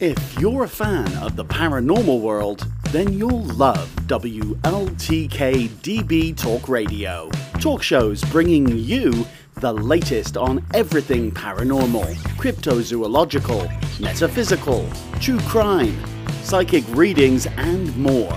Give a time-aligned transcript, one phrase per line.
[0.00, 7.30] If you're a fan of the paranormal world, then you'll love WLTK DB Talk Radio.
[7.60, 9.24] Talk shows bringing you
[9.60, 14.88] the latest on everything paranormal, cryptozoological, metaphysical,
[15.20, 15.96] true crime,
[16.42, 18.36] psychic readings, and more.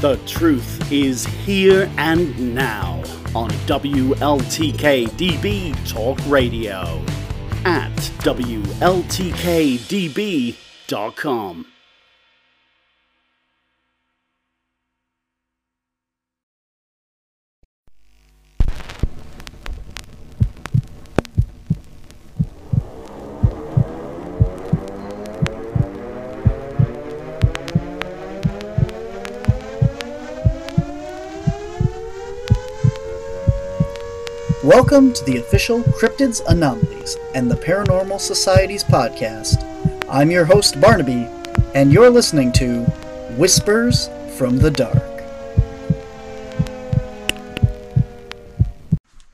[0.00, 3.02] The truth is here and now
[3.34, 7.04] on WLTK DB Talk Radio
[7.66, 7.94] at
[10.88, 11.66] WLTKDB.com.
[34.64, 39.64] Welcome to the official Cryptids Anomalies and the Paranormal Society's podcast.
[40.10, 41.28] I'm your host, Barnaby,
[41.74, 42.82] and you're listening to
[43.36, 44.08] Whispers
[44.38, 45.02] from the Dark.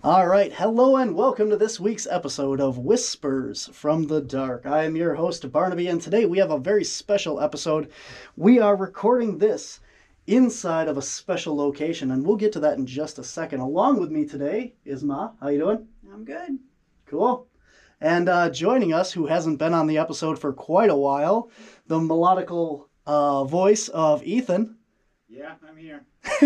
[0.02, 4.66] All right, hello and welcome to this week's episode of Whispers from the Dark.
[4.66, 7.92] I am your host, Barnaby, and today we have a very special episode.
[8.36, 9.78] We are recording this
[10.26, 13.60] inside of a special location, and we'll get to that in just a second.
[13.60, 15.30] Along with me today is Ma.
[15.40, 15.86] How you doing?
[16.12, 16.58] I'm good.
[17.06, 17.46] Cool.
[18.00, 21.50] And uh, joining us, who hasn't been on the episode for quite a while,
[21.86, 24.76] the melodical uh, voice of Ethan.
[25.28, 26.04] Yeah, I'm here.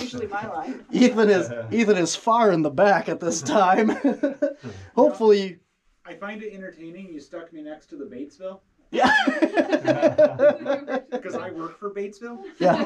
[0.00, 0.84] Usually my line.
[0.90, 3.90] Ethan is Ethan is far in the back at this time.
[4.96, 5.58] Hopefully,
[6.04, 7.12] I find it entertaining.
[7.12, 9.12] You stuck me next to the Batesville yeah.
[11.10, 12.42] because I work for Batesville.
[12.58, 12.82] yeah.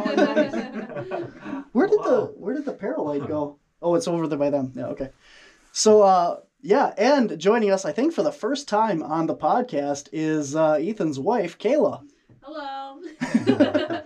[1.73, 3.59] Where did the Where did the paralight go?
[3.81, 4.73] Oh, it's over there by them.
[4.75, 4.87] Yeah.
[4.87, 5.11] Okay.
[5.73, 10.09] So, uh, yeah, and joining us, I think for the first time on the podcast
[10.13, 12.03] is uh, Ethan's wife, Kayla.
[12.43, 13.01] Hello.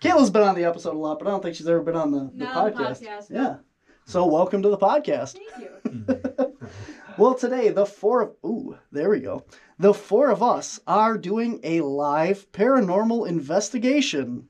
[0.00, 2.10] Kayla's been on the episode a lot, but I don't think she's ever been on
[2.10, 3.02] the, the Not the podcast.
[3.02, 3.30] podcast.
[3.30, 3.56] Yeah.
[4.04, 5.38] So welcome to the podcast.
[5.38, 6.56] Thank you.
[7.16, 9.44] Well, today the four of ooh, there we go.
[9.78, 14.48] The four of us are doing a live paranormal investigation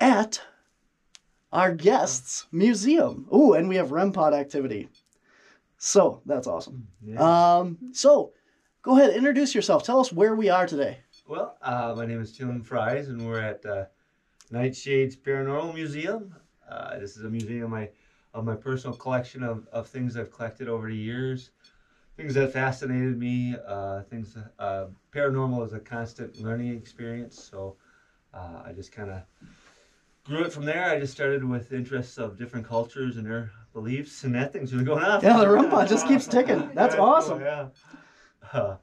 [0.00, 0.40] at
[1.52, 3.26] our guest's museum.
[3.34, 4.88] Ooh, and we have REM pod activity.
[5.84, 6.88] So that's awesome.
[7.18, 8.32] Um, so
[8.80, 9.84] go ahead, introduce yourself.
[9.84, 11.00] Tell us where we are today.
[11.28, 13.84] Well, uh, my name is Tim Freiss, and we're at uh,
[14.50, 16.34] Nightshades Paranormal Museum.
[16.66, 17.90] Uh, this is a museum I,
[18.32, 21.50] of my personal collection of, of things I've collected over the years,
[22.16, 23.54] things that fascinated me.
[23.66, 27.76] Uh, things uh, paranormal is a constant learning experience, so
[28.32, 29.20] uh, I just kind of
[30.24, 30.86] grew it from there.
[30.86, 34.86] I just started with interests of different cultures and their beliefs, and that thing's really
[34.86, 35.22] going on.
[35.22, 36.70] Yeah, the pod just keeps ticking.
[36.74, 37.40] That's Yeah, cool, awesome.
[37.40, 37.66] yeah.
[38.52, 38.76] Uh,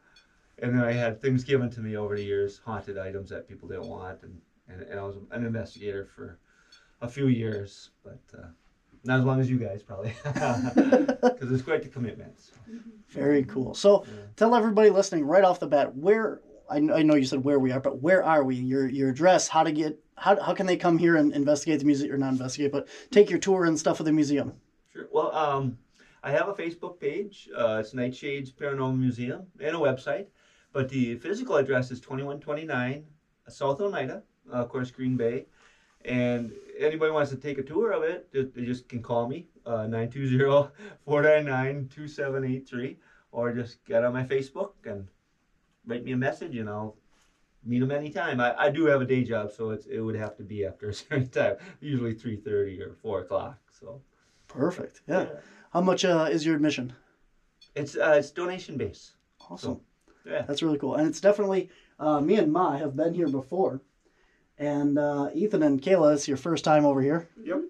[0.59, 3.68] and then I had things given to me over the years, haunted items that people
[3.68, 6.38] didn't want, and, and, and I was an investigator for
[7.01, 8.47] a few years, but uh,
[9.03, 12.40] not as long as you guys probably, because it's quite the commitment.
[12.40, 12.51] so,
[13.07, 13.74] Very cool.
[13.74, 14.13] So yeah.
[14.35, 17.72] tell everybody listening right off the bat where I, I know you said where we
[17.72, 18.56] are, but where are we?
[18.56, 21.85] Your your address, how to get how, how can they come here and investigate the
[21.85, 24.53] museum or not investigate, but take your tour and stuff of the museum.
[24.91, 25.07] Sure.
[25.12, 25.78] Well, um,
[26.24, 27.50] I have a Facebook page.
[27.56, 30.28] Uh, it's Nightshades Paranormal Museum and a website.
[30.74, 33.06] But the physical address is 2129
[33.47, 35.46] South Oneida, uh, of course, Green Bay.
[36.06, 39.85] And anybody wants to take a tour of it, they just can call me, uh,
[41.07, 42.97] 920-499-2783,
[43.31, 45.07] or just get on my Facebook and
[45.85, 46.97] write me a message and I'll
[47.63, 48.40] meet them anytime.
[48.40, 50.90] I, I do have a day job, so it's, it would have to be after
[50.90, 53.59] a certain time, usually 3.30 or 4 o'clock.
[53.80, 54.01] So
[54.53, 55.01] Perfect.
[55.07, 55.28] Yeah.
[55.72, 56.94] How much uh, is your admission?
[57.75, 59.12] It's uh, it's donation based.
[59.50, 59.81] Awesome.
[60.25, 60.44] Yeah.
[60.47, 60.95] That's really cool.
[60.95, 61.69] And it's definitely
[62.00, 63.81] uh, me and Ma have been here before.
[64.57, 67.29] And uh, Ethan and Kayla, it's your first time over here.
[67.41, 67.62] Yep.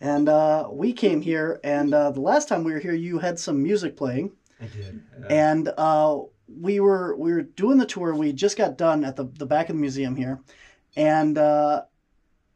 [0.00, 3.38] And uh, we came here, and uh, the last time we were here, you had
[3.38, 4.32] some music playing.
[4.58, 5.02] I did.
[5.28, 8.14] And uh, we were we were doing the tour.
[8.14, 10.40] We just got done at the the back of the museum here,
[10.96, 11.82] and uh,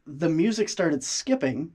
[0.07, 1.71] the music started skipping,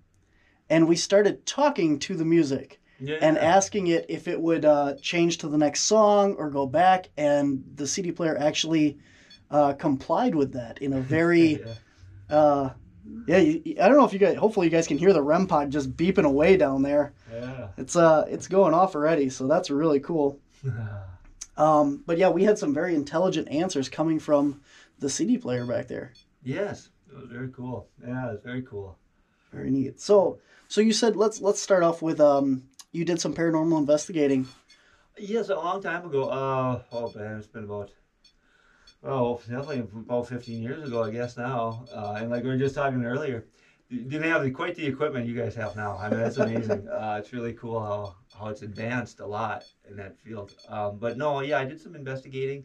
[0.71, 3.17] and we started talking to the music yeah.
[3.21, 7.11] and asking it if it would uh, change to the next song or go back.
[7.17, 8.99] And the CD player actually
[9.51, 12.37] uh, complied with that in a very yeah.
[12.37, 12.71] uh,
[13.27, 13.39] yeah.
[13.39, 14.37] You, I don't know if you guys.
[14.37, 17.13] Hopefully, you guys can hear the REM pod just beeping away down there.
[17.33, 17.69] yeah.
[17.77, 20.39] It's uh it's going off already, so that's really cool.
[21.57, 24.63] Um, but yeah, we had some very intelligent answers coming from
[24.99, 26.15] the CD player back there.
[26.43, 27.87] yes, it was very cool.
[28.03, 28.97] Yeah, it was very cool.
[29.53, 30.01] Very neat.
[30.01, 30.39] So,
[30.71, 32.63] so you said let's let's start off with um,
[32.93, 34.47] you did some paranormal investigating.
[35.19, 36.29] Yes, a long time ago.
[36.29, 37.91] Uh, oh man, it's been about
[39.03, 41.85] oh definitely about 15 years ago, I guess now.
[41.93, 43.47] Uh, and like we were just talking earlier,
[43.91, 45.99] didn't have the, quite the equipment you guys have now.
[45.99, 46.89] I mean, that's amazing.
[46.93, 50.55] uh, it's really cool how how it's advanced a lot in that field.
[50.69, 52.65] Um, but no, yeah, I did some investigating.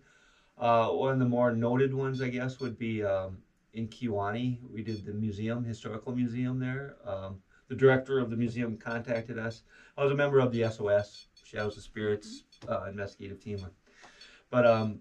[0.59, 3.39] Uh, one of the more noted ones, I guess, would be um,
[3.73, 4.59] in Kewaunee.
[4.71, 6.97] We did the museum, historical museum there.
[7.03, 9.63] Um, the director of the museum contacted us.
[9.97, 13.65] I was a member of the SOS, Shadows of Spirits uh, investigative team.
[14.49, 14.99] But um,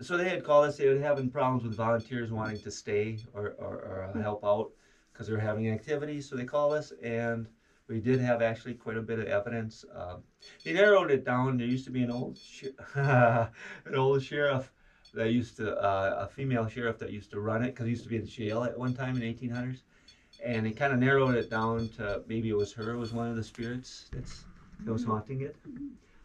[0.00, 0.76] so they had called us.
[0.76, 4.70] They were having problems with volunteers wanting to stay or, or, or help out
[5.12, 6.28] because they were having activities.
[6.28, 7.46] So they called us, and
[7.88, 9.84] we did have actually quite a bit of evidence.
[9.94, 10.22] Um,
[10.64, 11.58] they narrowed it down.
[11.58, 12.38] There used to be an old
[12.94, 14.72] an old sheriff
[15.14, 18.04] that used to uh, a female sheriff that used to run it because he used
[18.04, 19.82] to be in jail at one time in 1800s,
[20.44, 23.28] and he kind of narrowed it down to maybe it was her it was one
[23.28, 24.44] of the spirits that's
[24.84, 25.56] that was haunting it.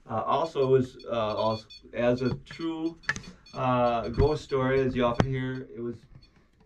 [0.10, 2.98] Uh, also, it was uh, also, as a true
[3.54, 5.98] uh, ghost story, as you often hear, it was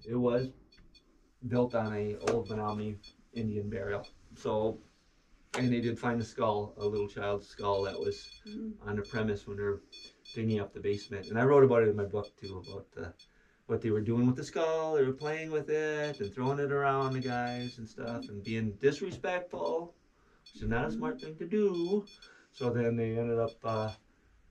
[0.07, 0.49] it was
[1.47, 2.97] built on a old Menominee
[3.33, 4.07] Indian burial.
[4.35, 4.77] So,
[5.57, 8.29] and they did find a skull, a little child's skull that was
[8.85, 9.79] on the premise when they're
[10.35, 11.27] digging up the basement.
[11.27, 13.13] And I wrote about it in my book too, about the,
[13.71, 14.93] what they were doing with the skull.
[14.95, 18.73] They were playing with it and throwing it around the guys and stuff and being
[18.81, 19.93] disrespectful,
[20.53, 22.05] which is not a smart thing to do.
[22.51, 23.89] So then they ended up uh,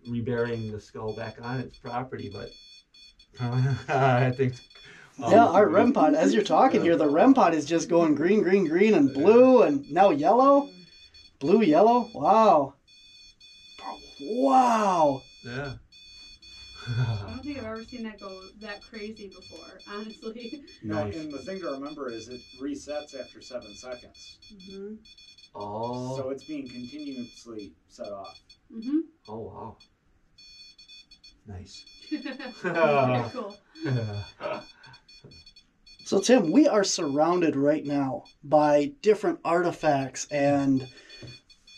[0.09, 2.51] reburying the skull back on its property, but
[3.89, 4.55] I think.
[5.23, 8.15] um, yeah, our REM pod, as you're talking here, the REM pod is just going
[8.15, 10.71] green, green, green, and blue, and now yellow.
[11.39, 12.09] Blue, yellow.
[12.15, 12.75] Wow.
[14.23, 15.23] Wow.
[15.45, 15.75] Yeah.
[17.50, 20.62] I don't think I've ever seen that go that crazy before, honestly.
[20.82, 21.17] No, Nice.
[21.17, 24.37] and the thing to remember is it resets after seven seconds.
[24.67, 24.94] hmm
[25.55, 26.17] oh.
[26.17, 28.38] So it's being continuously set off.
[28.73, 28.99] Mm-hmm.
[29.29, 29.76] oh wow.
[31.47, 31.85] Nice.
[32.62, 33.56] Very cool.
[36.05, 40.88] So, Tim, we are surrounded right now by different artifacts and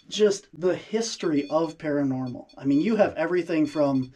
[0.08, 2.46] just the history of paranormal.
[2.56, 4.12] I mean, you have everything from,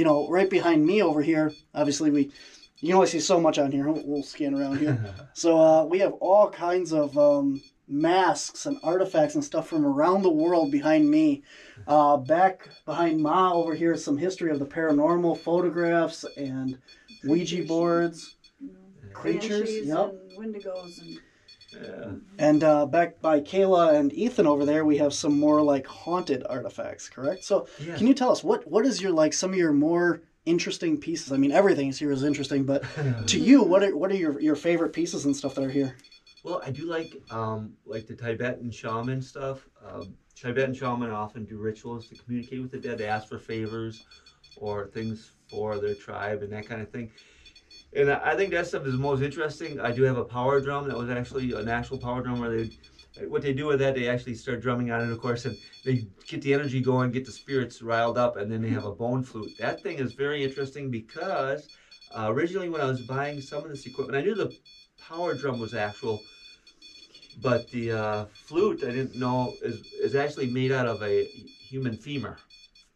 [0.00, 1.52] you know, right behind me over here.
[1.74, 2.30] Obviously, we
[2.78, 3.86] you can only see so much on here.
[3.86, 4.98] We'll, we'll scan around here.
[5.34, 10.22] So uh, we have all kinds of um, masks and artifacts and stuff from around
[10.22, 11.42] the world behind me.
[11.86, 16.78] Uh, back behind Ma over here is some history of the paranormal photographs and
[17.24, 18.36] Ouija boards,
[19.12, 19.68] creatures.
[19.70, 20.14] Banshees Yep.
[20.14, 21.18] and Wendigos and
[21.72, 22.12] yeah.
[22.38, 26.44] And uh, back by Kayla and Ethan over there, we have some more like haunted
[26.48, 27.08] artifacts.
[27.08, 27.44] Correct.
[27.44, 27.96] So Yeah.
[27.96, 31.32] can you tell us what what is your like some of your more interesting pieces?
[31.32, 32.82] I mean, everything here is interesting, but
[33.26, 35.96] to you, what are what are your your favorite pieces and stuff that are here?
[36.42, 39.68] Well, I do like um, like the Tibetan shaman stuff.
[39.86, 42.96] Um, Tibetan shaman often do rituals to communicate with the dead.
[42.96, 44.04] They ask for favors
[44.56, 47.10] or things for their tribe and that kind of thing.
[47.94, 49.80] And I I think that stuff is most interesting.
[49.80, 52.70] I do have a power drum that was actually an actual power drum where they,
[53.26, 56.06] what they do with that, they actually start drumming on it, of course, and they
[56.26, 59.22] get the energy going, get the spirits riled up, and then they have a bone
[59.24, 59.50] flute.
[59.58, 61.68] That thing is very interesting because
[62.16, 64.56] uh, originally when I was buying some of this equipment, I knew the
[65.00, 66.22] power drum was actual,
[67.42, 71.24] but the uh, flute I didn't know is is actually made out of a
[71.68, 72.38] human femur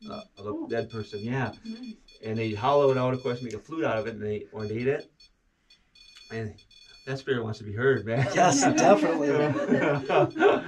[0.08, 0.68] uh, of a Cool.
[0.68, 1.20] dead person.
[1.22, 1.94] Yeah, Nice.
[2.24, 4.46] And they hollow it out, of course, make a flute out of it, and they
[4.52, 5.10] ornate it,
[6.30, 6.54] and
[7.06, 8.26] that spirit wants to be heard, man.
[8.34, 9.30] Yes, definitely.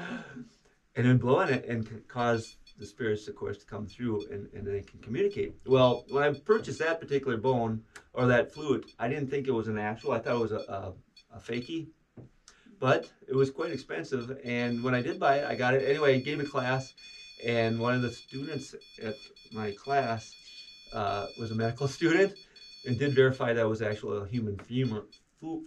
[0.96, 4.66] and then blowing it and cause the spirits, of course, to come through and, and
[4.66, 5.54] they can communicate.
[5.66, 7.82] Well, when I purchased that particular bone
[8.12, 10.12] or that flute, I didn't think it was an actual.
[10.12, 10.92] I thought it was a, a,
[11.34, 11.88] a fakey.
[12.78, 14.38] But it was quite expensive.
[14.44, 15.88] And when I did buy it, I got it.
[15.88, 16.92] Anyway, I gave a class.
[17.46, 19.14] And one of the students at
[19.52, 20.34] my class
[20.92, 22.34] uh, was a medical student
[22.86, 25.06] and did verify that was actually a human femur,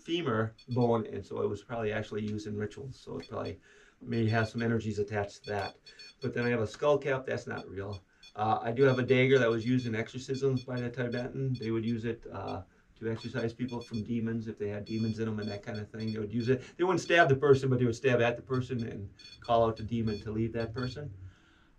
[0.03, 1.05] femur bone.
[1.11, 2.99] And so it was probably actually used in rituals.
[3.03, 3.59] So it probably
[4.01, 5.75] may have some energies attached to that.
[6.21, 8.01] But then I have a skull cap, that's not real.
[8.35, 11.57] Uh, I do have a dagger that was used in exorcisms by the Tibetan.
[11.59, 12.61] They would use it uh,
[12.99, 15.89] to exorcise people from demons if they had demons in them and that kind of
[15.89, 16.13] thing.
[16.13, 16.61] They would use it.
[16.77, 19.09] They wouldn't stab the person, but they would stab at the person and
[19.39, 21.09] call out the demon to leave that person.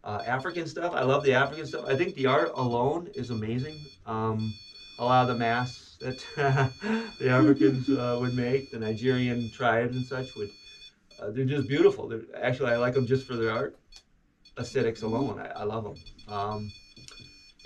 [0.02, 1.84] Uh, African stuff, I love the African stuff.
[1.86, 3.76] I think the art alone is amazing.
[4.06, 4.54] Um,
[4.98, 6.24] a lot of the masks that
[7.18, 10.50] the Africans uh, would make, the Nigerian tribes and such would
[11.20, 12.08] uh, they're just beautiful.
[12.08, 13.76] They're, actually, I like them just for their art
[14.58, 15.38] aesthetics alone.
[15.38, 16.34] I, I love them.
[16.34, 16.70] Um,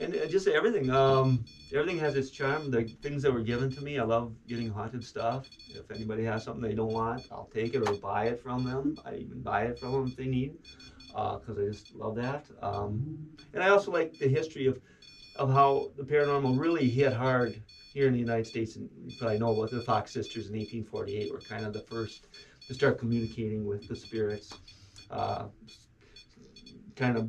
[0.01, 0.91] and uh, just everything.
[0.91, 2.71] Um, everything has its charm.
[2.71, 5.47] The things that were given to me, I love getting haunted stuff.
[5.69, 8.99] If anybody has something they don't want, I'll take it or buy it from them.
[9.05, 10.55] I even buy it from them if they need.
[11.15, 12.47] Because I just love that.
[12.61, 14.81] Um, and I also like the history of
[15.37, 17.61] of how the paranormal really hit hard
[17.93, 21.33] here in the United States, and you probably know about the Fox sisters in 1848
[21.33, 22.27] were kind of the first
[22.67, 24.53] to start communicating with the spirits,
[25.11, 25.47] uh,
[26.97, 27.29] kind of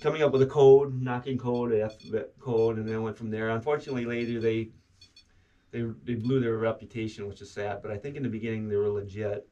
[0.00, 3.50] coming up with a code, knocking code, alphabet code, and then went from there.
[3.50, 4.68] Unfortunately, later they
[5.70, 7.80] they they blew their reputation, which is sad.
[7.82, 9.47] But I think in the beginning they were legit.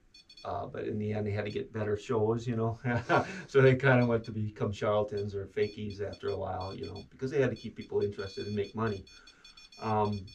[0.46, 2.78] Uh, but in the end, they had to get better shows, you know.
[3.48, 7.04] so they kind of went to become charlatans or fakies after a while, you know,
[7.10, 9.04] because they had to keep people interested and make money.
[9.80, 10.26] Um,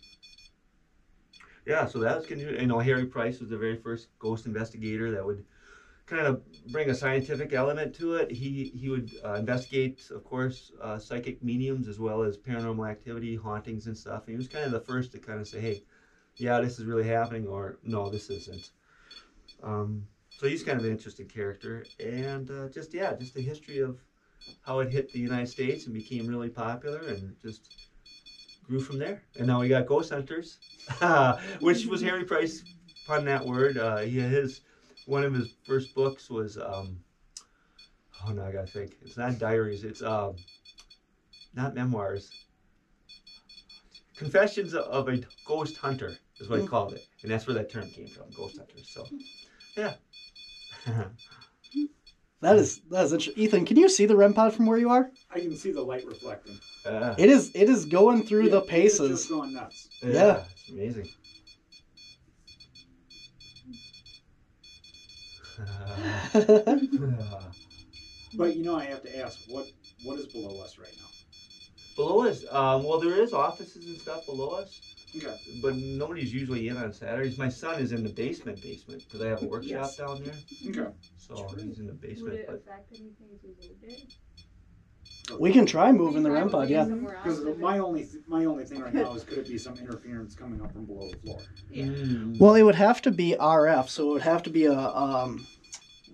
[1.66, 5.26] yeah, so that was you know Harry Price was the very first ghost investigator that
[5.26, 5.46] would
[6.08, 8.32] kind of bring a scientific element to it.
[8.32, 13.36] He he would uh, investigate, of course, uh, psychic mediums as well as paranormal activity,
[13.36, 14.24] hauntings and stuff.
[14.26, 15.84] And he was kind of the first to kind of say, hey,
[16.38, 18.72] yeah, this is really happening, or no, this isn't.
[19.64, 23.80] Um, so he's kind of an interesting character, and uh, just yeah, just the history
[23.80, 24.00] of
[24.62, 27.90] how it hit the United States and became really popular, and just
[28.64, 29.22] grew from there.
[29.38, 30.58] And now we got Ghost Hunters,
[31.60, 32.64] which was Harry Price
[33.06, 33.78] pun that word.
[33.78, 34.62] Uh, he his
[35.06, 36.98] one of his first books was um,
[38.26, 38.96] oh no, I gotta think.
[39.02, 39.84] It's not diaries.
[39.84, 40.36] It's um,
[41.54, 42.32] not memoirs.
[44.16, 47.90] Confessions of a Ghost Hunter is what he called it, and that's where that term
[47.90, 48.90] came from, Ghost Hunters.
[48.94, 49.08] So,
[49.78, 49.94] yeah.
[52.42, 53.44] That is that is interesting.
[53.44, 55.12] Ethan, can you see the REM pod from where you are?
[55.30, 56.58] I can see the light reflecting.
[56.84, 59.10] Uh, It is it is going through Yeah, the paces.
[59.12, 59.90] just going nuts.
[60.02, 60.46] Yeah.
[60.58, 61.08] It's amazing.
[68.38, 69.68] But you know, I have to ask, what
[70.04, 71.08] what is below us right now?
[71.98, 74.80] below us, um, well, there is offices and stuff below us,
[75.16, 75.36] Okay.
[75.62, 77.38] but nobody's usually in on Saturdays.
[77.38, 79.98] My son is in the basement, basement, because I have a workshop Yes.
[79.98, 80.34] down there.
[80.84, 80.92] Okay.
[81.18, 82.34] So he's in the Would basement.
[82.36, 84.14] it But affect anything if we moved it?
[85.40, 86.84] We can try moving the We REM pod, yeah.
[86.86, 90.36] Because my only th- my only thing right now is could it be some interference
[90.36, 91.40] coming up from below the floor?
[91.70, 91.86] Yeah.
[91.86, 92.40] Mm.
[92.40, 95.46] Well, it would have to be RF, so it would have to be a um,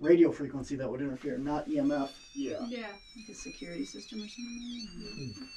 [0.00, 2.10] radio frequency that would interfere, not EMF.
[2.34, 2.64] Yeah.
[2.68, 2.86] Yeah.
[3.16, 5.48] Like a security system or something.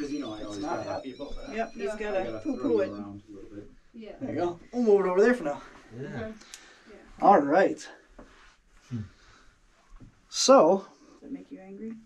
[0.00, 1.54] Because you know I It's always not gotta, happy about that.
[1.54, 1.92] Yep, he's Yeah.
[1.92, 2.88] I gotta gotta poo throw poo you it.
[2.88, 3.70] around a little bit.
[3.92, 4.12] Yeah.
[4.18, 4.60] There you go.
[4.72, 5.62] We'll move it over there for now.
[6.00, 6.06] yeah.
[6.06, 6.32] Okay.
[7.20, 7.86] All right.
[8.88, 9.00] Hmm.
[10.30, 10.86] So,
[11.20, 11.96] Does that make you angry?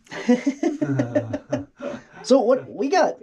[2.25, 3.21] so what we got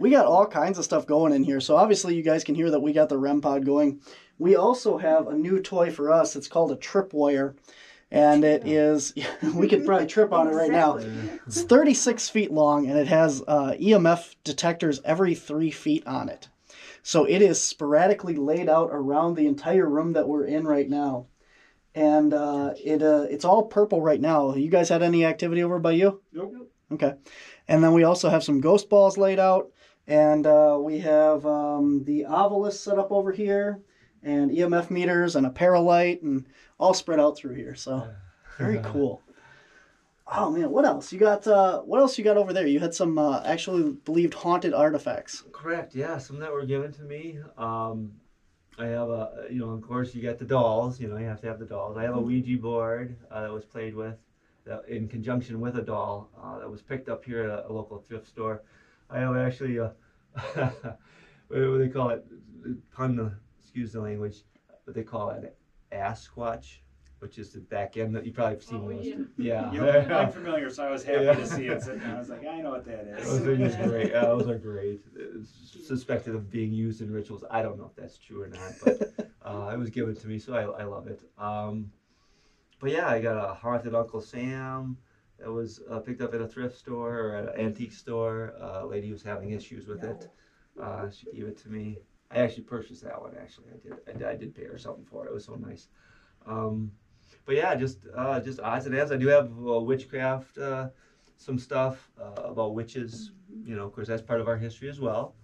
[0.00, 1.60] we got all kinds of stuff going in here.
[1.60, 4.00] So obviously you guys can hear that we got the REM pod going.
[4.38, 6.34] We also have a new toy for us.
[6.34, 7.56] It's called a tripwire.
[8.10, 9.14] And it is
[9.54, 10.98] we could probably trip on it right now.
[11.46, 16.48] It's 36 feet long and it has uh, EMF detectors every three feet on it.
[17.02, 21.26] So it is sporadically laid out around the entire room that we're in right now.
[21.94, 24.54] And uh, it uh, it's all purple right now.
[24.54, 26.22] You guys had any activity over by you?
[26.32, 26.70] Nope.
[26.92, 27.14] Okay.
[27.68, 29.70] And then we also have some ghost balls laid out.
[30.06, 33.80] And uh, we have um, the Ovilus set up over here
[34.22, 36.46] and EMF meters and a paralight and
[36.84, 37.74] all spread out through here.
[37.74, 38.06] So
[38.58, 39.22] very cool.
[40.26, 41.12] Oh man, what else?
[41.12, 42.66] You got uh what else you got over there?
[42.66, 45.44] You had some uh, actually believed haunted artifacts.
[45.52, 45.94] Correct.
[45.94, 47.38] Yeah, some that were given to me.
[47.56, 48.12] Um,
[48.78, 51.00] I have a, you know, of course, you got the dolls.
[51.00, 51.96] You know, you have to have the dolls.
[51.96, 54.16] I have a Ouija board uh, that was played with,
[54.66, 57.72] that, in conjunction with a doll uh, that was picked up here at a, a
[57.72, 58.62] local thrift store.
[59.08, 59.92] I have actually a,
[60.54, 60.98] what
[61.50, 62.26] do they call it?
[62.90, 64.42] Pun the, excuse the language,
[64.86, 65.56] but they call it
[65.94, 66.78] an ass squatch,
[67.20, 68.80] which is the back end that you probably have seen.
[68.84, 69.04] Oh, most-
[69.38, 69.72] yeah.
[69.72, 69.72] yeah.
[69.72, 71.34] Yep, I'm familiar, so I was happy Yeah.
[71.34, 72.14] to see it sitting there.
[72.14, 73.24] I was like, I know what that is.
[73.44, 74.10] Those are great.
[74.12, 75.00] Yeah, those are great.
[75.16, 77.44] It's suspected of being used in rituals.
[77.50, 80.38] I don't know if that's true or not, but uh, it was given to me,
[80.38, 81.20] so I, I love it.
[81.38, 81.90] Um,
[82.80, 84.96] but yeah, I got a haunted Uncle Sam
[85.38, 88.54] that was uh, picked up at a thrift store or at an antique store.
[88.60, 90.28] Uh, a lady was having issues with it.
[90.80, 91.98] Uh, she gave it to me.
[92.30, 93.34] I actually purchased that one.
[93.40, 93.98] Actually, I did.
[94.08, 95.30] I did, I did pay her something for it.
[95.30, 95.88] It was so nice.
[96.46, 96.90] Um,
[97.46, 99.12] but yeah, just uh, just odds and ends.
[99.12, 100.88] I do have uh, witchcraft, uh,
[101.36, 103.32] some stuff uh, about witches.
[103.64, 105.36] You know, of course, that's part of our history as well.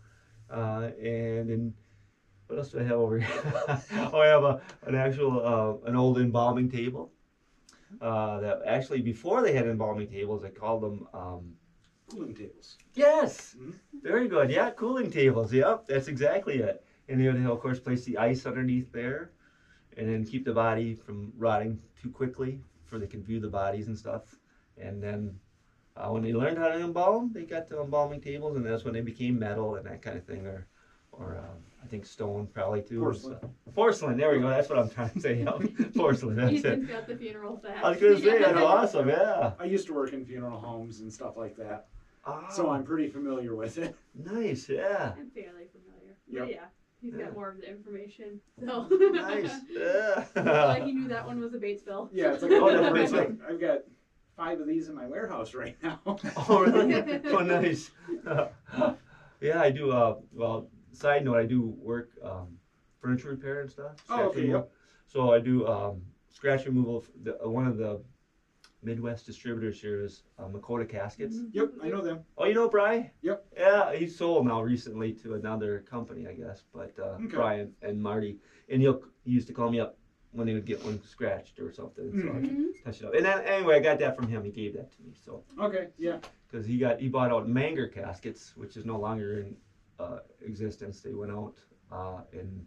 [0.50, 1.74] Uh, and then
[2.46, 3.42] what else do I have over here?
[4.12, 5.46] oh, I have a an actual
[5.84, 7.12] uh, an old embalming table.
[8.00, 11.06] Uh, that actually before they had embalming tables, they called them.
[11.12, 11.54] Um,
[12.10, 12.76] Cooling tables.
[12.94, 13.74] yes, Mhm.
[14.02, 14.50] very good.
[14.50, 15.52] Yeah, cooling tables.
[15.52, 16.84] Yep, that's exactly it.
[17.08, 19.30] And they would, of course, place the ice underneath there,
[19.96, 23.86] and then keep the body from rotting too quickly, for they can view the bodies
[23.88, 24.36] and stuff.
[24.76, 25.38] And then
[25.96, 28.94] uh, when they learned how to embalm, they got the embalming tables, and that's when
[28.94, 30.66] they became metal and that kind of thing, or
[31.12, 33.00] or um, I think stone probably too.
[33.00, 33.38] Porcelain.
[33.40, 34.16] So- Porcelain.
[34.16, 34.48] There we go.
[34.48, 35.40] That's what I'm trying to say.
[35.42, 35.58] Yeah.
[35.96, 36.36] Porcelain.
[36.36, 36.64] That's it.
[36.66, 37.82] Ethan's got the funeral thatch.
[37.82, 39.08] I was gonna say that's awesome.
[39.08, 39.52] Yeah.
[39.58, 41.88] I used to work in funeral homes and stuff like that,
[42.26, 43.94] Oh, so I'm pretty familiar with it.
[44.14, 44.68] nice.
[44.68, 45.12] Yeah.
[45.18, 46.16] I'm fairly familiar.
[46.28, 46.42] Yep.
[46.42, 46.64] But yeah,
[47.00, 47.24] he's Yeah.
[47.26, 48.40] got more of the information.
[48.64, 49.50] So Nice.
[49.70, 50.24] Yeah.
[50.36, 52.08] like he knew that one was a Batesville.
[52.12, 53.78] Yeah, it's like, Oh, that's it's like I've got
[54.36, 56.00] five of these in my warehouse right now.
[56.48, 56.94] Oh, really?
[57.28, 57.90] oh, nice.
[59.40, 59.90] yeah, I do.
[59.90, 62.48] Uh, well, side note, I do work um,
[63.00, 63.92] furniture repair and stuff.
[64.10, 64.60] Oh, okay, removal.
[64.60, 64.70] yep.
[65.06, 67.04] So I do um, scratch removal.
[67.22, 68.00] The, uh, one of the
[68.82, 71.36] Midwest distributors here is uh, Makota Caskets.
[71.52, 72.20] Yep, I know them.
[72.38, 73.10] Oh, you know Brian?
[73.22, 73.44] Yep.
[73.56, 76.62] Yeah, he sold now recently to another company, I guess.
[76.72, 77.26] But uh, Okay.
[77.26, 78.38] Brian and Marty,
[78.70, 79.98] and he'll he used to call me up
[80.32, 82.10] when they would get one scratched or something.
[82.12, 82.40] So I Mhm.
[82.44, 82.84] could Mhm.
[82.84, 83.14] touch it up.
[83.14, 84.44] And then, anyway, I got that from him.
[84.44, 85.12] He gave that to me.
[85.14, 86.20] So Okay, yeah.
[86.48, 89.56] because he got he bought out Manger caskets, which is no longer in
[89.98, 91.02] uh, existence.
[91.02, 91.60] They went out
[91.92, 92.66] uh, and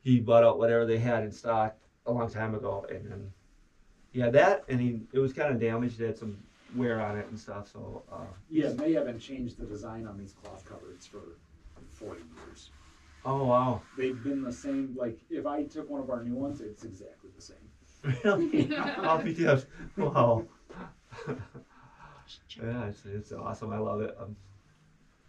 [0.00, 3.32] he bought out whatever they had in stock a long time ago, and then
[4.12, 6.00] he had that, and he it was kind of damaged.
[6.00, 6.36] It had some
[6.74, 7.70] wear on it and stuff.
[7.72, 11.20] So uh, Yeah, and they haven't changed the design on these cloth covers for
[11.94, 12.70] 40 years.
[13.24, 16.60] oh wow, They've been the same, like, if I took one of our new ones,
[16.60, 17.56] it's exactly the same.
[18.24, 18.76] really?
[18.76, 19.66] Off he tips.
[19.96, 20.44] Wow.
[21.28, 23.72] yeah, it's, it's awesome.
[23.72, 24.16] I love it.
[24.18, 24.36] Um,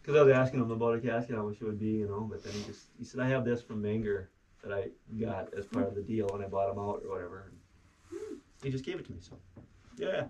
[0.04, 2.22] Cause I was asking him about a casket, how much it would be, you know.
[2.22, 4.30] But then he just he said, "I have this from Manger
[4.64, 4.88] that I
[5.20, 7.52] got as part of the deal when I bought him out or whatever."
[8.64, 9.38] He just gave it to me, so
[9.98, 10.26] yeah,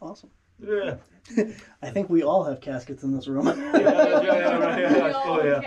[0.00, 0.30] Awesome.
[0.58, 0.96] yeah,
[1.82, 3.46] I think we all have caskets in this room.
[3.46, 5.60] yeah, yeah, yeah, right, yeah, oh yeah,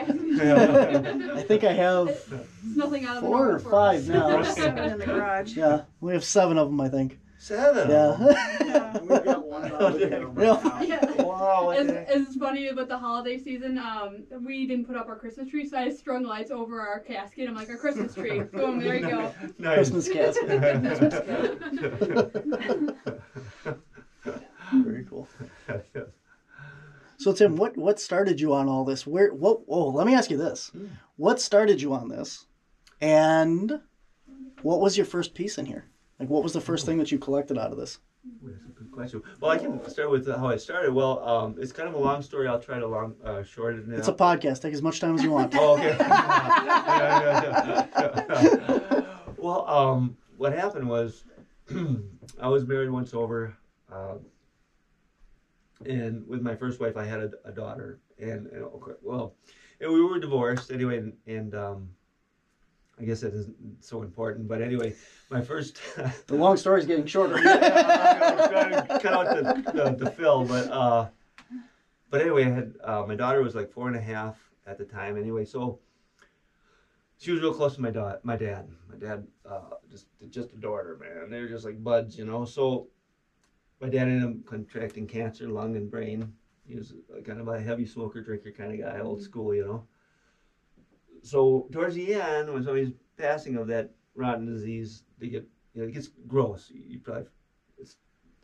[0.43, 1.33] yeah.
[1.35, 2.27] I think I have It's
[2.75, 4.07] nothing out of the four norm or for five us.
[4.07, 4.41] now.
[4.53, 5.55] Seven in the garage.
[5.55, 7.19] Yeah, we have seven of them, I think.
[7.37, 7.89] seven.
[7.89, 8.13] Yeah.
[8.95, 10.69] And we've got one in our living room Yeah.
[10.69, 10.87] right.
[10.87, 11.21] Yeah.
[11.23, 11.69] Wow.
[11.71, 13.77] It's, it's funny about the holiday season.
[13.77, 17.47] Um, we didn't put up our Christmas tree, so I strung lights over our casket.
[17.47, 18.39] I'm like, our Christmas tree.
[18.53, 19.33] Boom, there you go.
[19.59, 19.89] Nice.
[19.91, 20.47] Christmas casket.
[24.73, 25.27] Very cool.
[27.17, 29.07] So Tim, what what started you on all this?
[29.07, 30.69] Where what oh, let me ask you this.
[30.69, 30.85] Hmm.
[31.15, 32.45] What started you on this?
[33.01, 33.79] And
[34.61, 35.85] what was your first piece in here?
[36.19, 37.99] Like what was the first thing that you collected out of this?
[38.97, 39.39] That's a good question.
[39.41, 40.93] Well, I can start with how I started.
[40.93, 42.47] Well, um, it's kind of a long story.
[42.47, 43.99] I'll try to long uh, shorten it.
[43.99, 44.61] It's a podcast.
[44.61, 45.53] Take as much time as you want.
[45.59, 45.95] Oh, okay.
[45.99, 49.01] Yeah, yeah, yeah.
[49.37, 51.23] well, um, what happened was
[52.41, 53.55] I was married once over,
[53.91, 54.19] um,
[55.85, 59.35] and with my first wife, I had a, a daughter, and, and okay, well,
[59.79, 61.89] and we were divorced anyway, and, and um,
[62.99, 64.95] I guess that isn't so important, but anyway,
[65.29, 65.79] my first.
[66.27, 67.39] The long story is getting shorter.
[67.43, 71.07] yeah, I'm trying to cut out the, the, the fill, but uh,
[72.09, 74.83] but anyway, I had uh, my daughter was like four and a half at the
[74.83, 75.17] time.
[75.17, 75.79] Anyway, so
[77.17, 78.19] she was real close to my dad.
[78.23, 81.29] My dad, my dad, uh, just just adored her, man.
[81.29, 82.45] They were just like buds, you know.
[82.45, 82.87] So
[83.79, 86.33] my dad ended up contracting cancer, lung and brain.
[86.67, 86.93] He was
[87.25, 89.87] kind of a heavy smoker, drinker kind of guy, old school, you know.
[91.27, 95.87] So towards the end, when somebody's passing of that rotten disease, they get you know,
[95.87, 96.71] it gets gross.
[96.73, 97.25] You probably
[97.77, 97.97] it's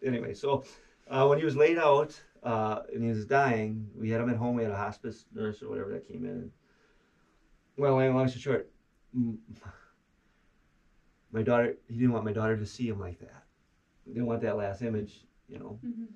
[0.05, 0.33] anyway.
[0.33, 0.65] So
[1.09, 4.35] uh, when he was laid out uh, and he was dying, we had him at
[4.35, 4.55] home.
[4.55, 6.51] We had a hospice nurse or whatever that came in.
[7.77, 8.71] Well, long story short,
[11.31, 11.75] my daughter.
[11.87, 13.43] He didn't want my daughter to see him like that.
[14.05, 15.79] He didn't want that last image, you know.
[15.83, 16.07] Mhm.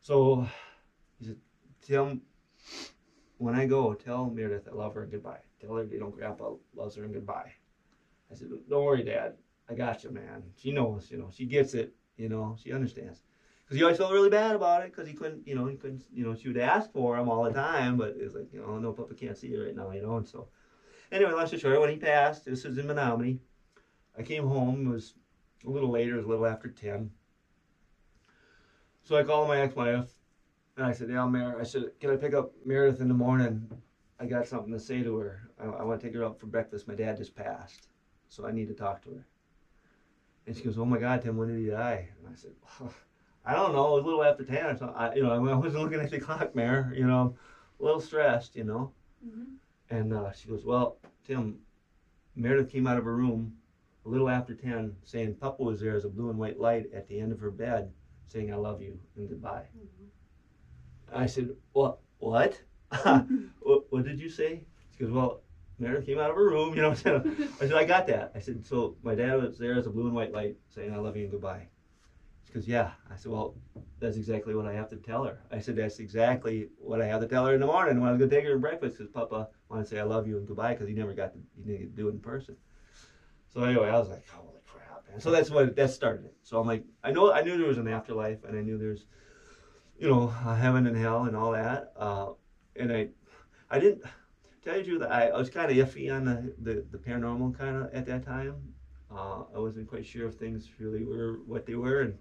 [0.00, 0.48] So
[1.18, 1.36] he said,
[1.82, 2.22] Tim,
[3.36, 5.40] when I go, tell Meredith I love her and goodbye.
[5.60, 7.52] Tell her, you know, Grandpa loves her and goodbye.
[8.30, 9.34] I said, don't worry, Dad.
[9.68, 10.42] I got you, man.
[10.56, 13.22] She knows, you know, she gets it, you know, she understands.
[13.64, 16.04] Because he always felt really bad about it because he couldn't, you know, he couldn't,
[16.12, 18.78] you know, she would ask for him all the time, but it's like, you know,
[18.78, 20.48] no, Papa can't see you right now, you know, and so.
[21.12, 23.40] Anyway, long story short, when he passed, this was in Menominee.
[24.18, 25.14] I came home, it was
[25.66, 27.10] a little later, it was a little after 10.
[29.02, 30.10] So I called my ex-wife,
[30.76, 33.68] and I said, yeah, Mer, I said, can I pick up Meredith in the morning?
[34.20, 35.48] I got something to say to her.
[35.60, 36.88] I, I want to take her out for breakfast.
[36.88, 37.88] My dad just passed,
[38.28, 39.26] so I need to talk to her.
[40.46, 42.08] And she goes, oh my God, Tim, when did he die?
[42.18, 42.92] And I said, well,
[43.44, 43.88] I don't know.
[43.88, 44.96] It was a little after 10 or something.
[44.96, 46.92] I, you know, I wasn't looking at the clock, Mayor.
[46.96, 47.36] You know,
[47.78, 48.92] a little stressed, you know.
[49.26, 49.56] Mhm.
[49.90, 51.58] And uh, she goes, well, Tim,
[52.34, 53.52] Meredith came out of her room
[54.04, 57.06] a little after 10 saying Papa was there as a blue and white light at
[57.08, 57.90] the end of her bed
[58.26, 59.64] saying, I love you and goodbye.
[61.14, 61.98] I said, what?
[62.18, 62.60] What?
[63.60, 64.64] what, what did you say?
[64.96, 65.42] She goes, well,
[65.78, 66.90] Meredith came out of her room, you know.
[66.90, 68.32] I said, I said, I got that.
[68.34, 70.96] I said, so my dad was there as a blue and white light saying, I
[70.96, 71.68] love you and goodbye.
[72.46, 72.92] She goes, yeah.
[73.10, 73.54] I said, well,
[74.00, 75.38] that's exactly what I have to tell her.
[75.52, 78.12] I said, that's exactly what I have to tell her in the morning when I
[78.12, 80.38] was going to take her to breakfast because Papa wanted to say I love you
[80.38, 82.56] and goodbye because he never got to, he didn't get to do it in person.
[83.52, 85.20] So anyway, I was like, holy crap, man.
[85.20, 86.36] So that's what, that started it.
[86.42, 89.04] So I'm like, I know, I knew there was an afterlife and I knew there's,
[89.98, 91.92] you know, heaven and hell and all that.
[91.96, 92.28] Uh,
[92.78, 93.08] and I,
[93.70, 94.02] I didn't,
[94.64, 97.76] tell you truth, I, I was kind of iffy on the, the, the paranormal kind
[97.76, 98.54] of at that time.
[99.10, 102.02] Uh, I wasn't quite sure if things really were what they were.
[102.02, 102.18] And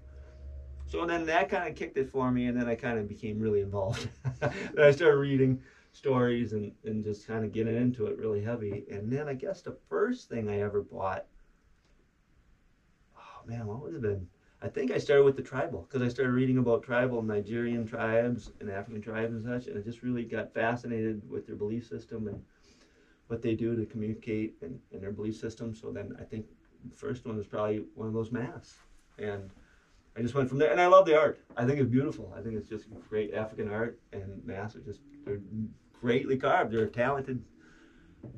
[0.85, 2.45] so then that kind of kicked it for me.
[2.45, 4.07] And then I kind of became really involved.
[4.39, 8.85] then I started reading stories and, and just kind of getting into it really heavy.
[8.89, 11.25] And then I guess the first thing I ever bought,
[13.17, 14.27] oh man, what would have been?
[14.61, 18.51] I think I started with the tribal because I started reading about tribal Nigerian tribes
[18.59, 22.27] and African tribes and such, and I just really got fascinated with their belief system
[22.27, 22.41] and
[23.27, 25.75] what they do to communicate and, and their belief system.
[25.75, 26.45] So then I think
[26.89, 28.77] the first one was probably one of those masks,
[29.19, 29.51] and
[30.17, 30.71] I just went from there.
[30.71, 31.39] And I love the art.
[31.55, 32.33] I think it's beautiful.
[32.35, 35.39] I think it's just great African art, and masks are just they're
[36.01, 36.73] greatly carved.
[36.73, 37.43] They're talented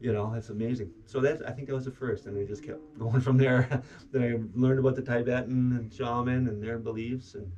[0.01, 0.91] you know, it's amazing.
[1.05, 3.81] So that's I think that was the first, and I just kept going from there.
[4.11, 7.51] then I learned about the Tibetan and shaman and their beliefs, and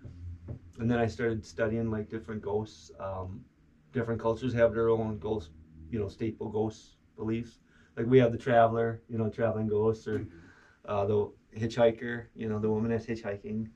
[0.80, 2.92] and then I started studying like different ghosts.
[3.00, 3.42] Um,
[3.92, 5.52] different cultures have their own ghost,
[5.90, 7.60] you know, staple ghost beliefs.
[7.98, 10.26] Like we have the traveler, you know, traveling ghosts, or
[10.86, 13.68] uh, the hitchhiker, you know, the woman that's hitchhiking.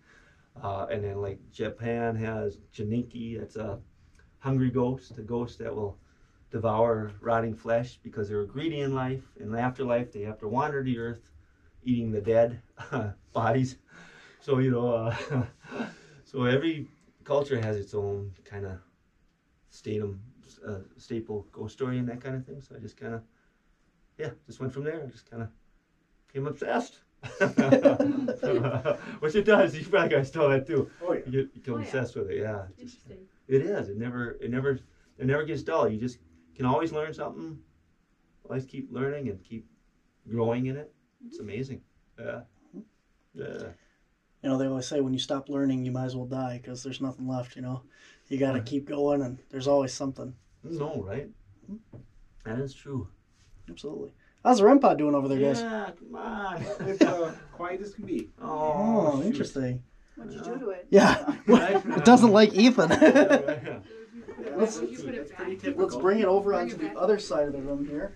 [0.61, 3.79] Uh, and then like Japan has Janiki, that's a
[4.39, 5.97] hungry ghost, a ghost that will
[6.51, 9.23] devour rotting flesh because they're greedy in life.
[9.39, 11.21] In the afterlife, they have to wander the earth,
[11.83, 12.61] eating the dead
[13.33, 13.77] bodies.
[14.41, 15.15] So you know, uh,
[16.23, 16.87] so every
[17.23, 18.77] culture has its own kind of
[19.71, 20.19] statum,
[20.67, 22.61] uh, staple ghost story and that kind of thing.
[22.61, 23.21] So I just kind of,
[24.17, 25.01] yeah, just went from there.
[25.03, 25.49] I just kind of
[26.27, 26.99] became obsessed.
[29.19, 29.75] Which it does.
[29.75, 30.89] You probably guys know that too.
[31.01, 31.19] Oh, yeah.
[31.25, 31.83] You get become Oh, yeah.
[31.85, 32.37] obsessed with it.
[32.39, 32.63] Yeah.
[32.77, 33.27] It's just- Interesting.
[33.47, 33.89] it is.
[33.89, 34.31] It never.
[34.41, 34.79] It never.
[35.17, 35.87] It never gets dull.
[35.89, 36.19] You just
[36.55, 37.59] can always learn something.
[38.47, 39.67] Always keep learning and keep
[40.29, 40.93] growing in it.
[41.27, 41.81] It's amazing.
[42.19, 42.41] Yeah.
[43.33, 43.63] Yeah.
[44.43, 46.83] You know, they always say when you stop learning, you might as well die because
[46.83, 47.55] there's nothing left.
[47.55, 47.81] You know,
[48.29, 48.65] you got to Right.
[48.65, 50.35] keep going, and there's always something.
[50.63, 51.29] No, right?
[52.43, 53.07] That is true.
[53.69, 54.13] Absolutely.
[54.43, 55.61] How's the REM pod doing over there, guys?
[55.61, 55.89] Yeah.
[55.97, 56.63] Come on.
[56.87, 58.29] It's uh, quiet as can be.
[58.39, 59.25] Oh, shoot.
[59.25, 59.83] interesting.
[60.15, 60.85] What'd you do to it?
[60.91, 62.91] Yeah, it doesn't like Ethan.
[64.55, 64.61] Yeah.
[64.61, 65.47] Let's- You put it back.
[65.47, 65.83] typical.
[65.83, 68.13] Let's bring it over Bring onto it the other side of the room here,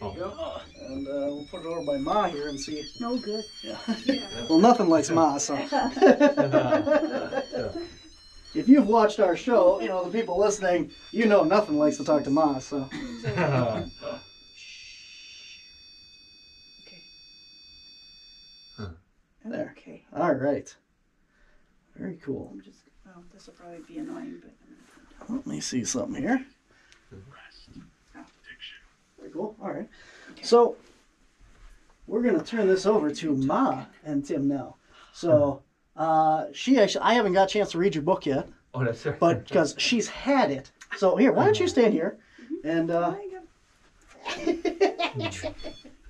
[0.00, 0.62] Oh.
[0.80, 2.84] and uh, we'll put it over by Ma here and see.
[3.00, 3.44] No good.
[3.62, 3.76] Yeah.
[4.04, 4.26] Yeah.
[4.48, 5.56] well, nothing likes Ma, so.
[8.54, 12.04] If you've watched our show, you know the people listening, you know nothing likes to
[12.04, 12.58] talk to Ma.
[12.58, 12.86] So
[16.82, 17.02] Okay.
[19.44, 19.74] There.
[19.78, 20.04] Okay.
[20.14, 20.76] all right,
[21.96, 22.50] very cool.
[22.52, 22.80] I'm just.
[23.06, 24.52] Well, this will probably be annoying, but.
[25.28, 26.44] Let me see something here.
[27.10, 27.68] Rest.
[29.18, 29.56] Very cool.
[29.62, 29.88] All right.
[30.42, 30.76] So
[32.06, 34.76] we're gonna turn this over to Ma and Tim now.
[35.12, 35.62] So
[35.96, 39.04] uh, she actually, I haven't got a chance to read your book yet, oh, that's
[39.04, 39.18] right.
[39.18, 40.70] but because she's had it.
[40.96, 42.18] So here, why don't you stand here?
[42.64, 43.14] And uh,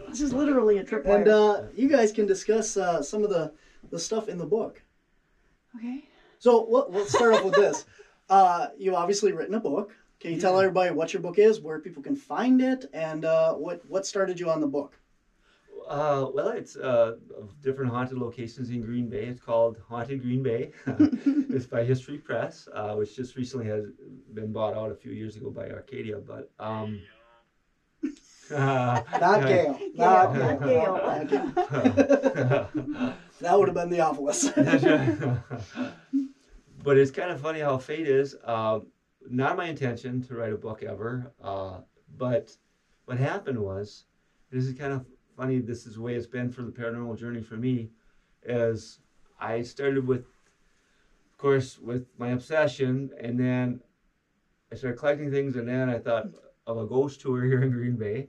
[0.08, 1.06] This is literally a trip.
[1.06, 3.52] and uh, you guys can discuss uh, some of the
[3.90, 4.82] the stuff in the book.
[5.76, 6.04] okay.
[6.38, 7.84] So let, let's start off with this.
[8.32, 9.92] Uh, you've obviously written a book.
[10.18, 13.52] Can you tell everybody what your book is, where people can find it, and uh,
[13.52, 14.98] what what started you on the book?
[15.86, 17.16] Uh, well, it's uh,
[17.62, 19.26] different haunted locations in Green Bay.
[19.26, 20.70] It's called Haunted Green Bay.
[20.86, 23.84] it's by History Press, uh, which just recently has
[24.32, 26.16] been bought out a few years ago by Arcadia.
[26.16, 27.02] But um,
[28.50, 29.06] Not
[29.46, 29.78] Gail.
[29.94, 30.94] Not Gail, Gail.
[31.04, 33.14] not Gail.
[33.42, 34.54] That would have been the awfulest.
[36.82, 38.34] But it's kind of funny how fate is.
[38.44, 38.80] Uh,
[39.30, 41.78] not my intention to write a book ever, uh,
[42.18, 42.56] but
[43.04, 44.04] what happened was,
[44.50, 45.60] this is kind of funny.
[45.60, 47.90] This is the way it's been for the paranormal journey for me,
[48.44, 48.98] is
[49.40, 50.26] I started with,
[51.30, 53.80] of course, with my obsession, and then
[54.72, 56.26] I started collecting things, and then I thought
[56.66, 58.28] of a ghost tour here in Green Bay.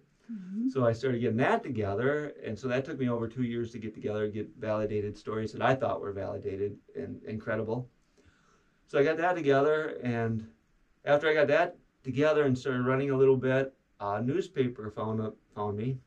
[0.72, 3.80] So I started getting that together, and so that took me over two years to
[3.80, 7.90] get together, get validated stories that I thought were validated and incredible.
[8.94, 10.46] So I got that together, and
[11.04, 15.36] after I got that together and started running a little bit, a newspaper found up,
[15.56, 15.98] found me.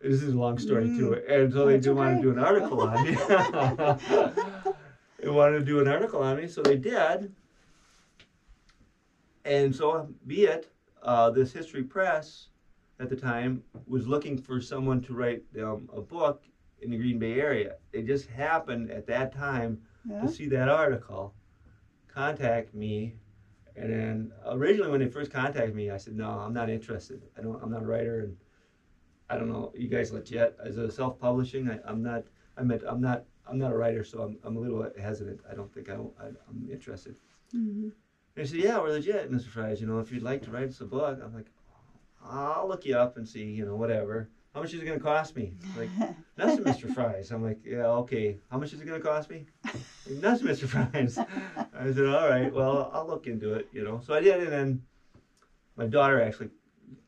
[0.00, 2.40] This is a long story too, and so they That's do want to do an
[2.40, 3.14] article on me.
[5.22, 7.32] they wanted to do an article on me, so they did.
[9.44, 10.72] And so, be it,
[11.04, 12.48] uh, this History Press
[12.98, 16.42] at the time was looking for someone to write um, a book
[16.82, 17.76] in the Green Bay area.
[17.92, 20.22] They just happened at that time Yeah.
[20.22, 21.34] to see that article,
[22.08, 23.14] contact me,
[23.76, 27.22] and then originally when they first contacted me, I said, no, I'm not interested.
[27.38, 27.62] I don't.
[27.62, 28.36] I'm not a writer, and
[29.30, 29.72] I don't know.
[29.76, 31.70] You guys legit as a self-publishing?
[31.70, 32.24] I, I'm not.
[32.56, 33.24] I meant I'm not.
[33.46, 35.40] I'm not a writer, so I'm, I'm a little hesitant.
[35.50, 37.14] I don't think I, I, I'm interested.
[37.54, 37.92] Mhm.
[37.92, 37.92] And
[38.36, 39.48] he said, yeah, we're legit, Mr.
[39.48, 39.80] Freiss.
[39.80, 41.50] You know, if you'd like to write us a book, I'm like,
[42.22, 44.28] I'll look you up and see, you know, whatever.
[44.54, 45.54] How much is it going to cost me?
[45.76, 45.90] Like,
[46.36, 46.86] nothing, Mr.
[46.92, 47.30] Freiss.
[47.32, 48.38] I'm like, yeah, okay.
[48.50, 49.46] How much is it going to cost me?
[50.10, 50.66] Nothing, Mr.
[50.66, 51.18] Freiss.
[51.78, 54.00] I said, all right, well, I'll look into it, you know.
[54.04, 54.82] So I did, and then
[55.76, 56.48] my daughter actually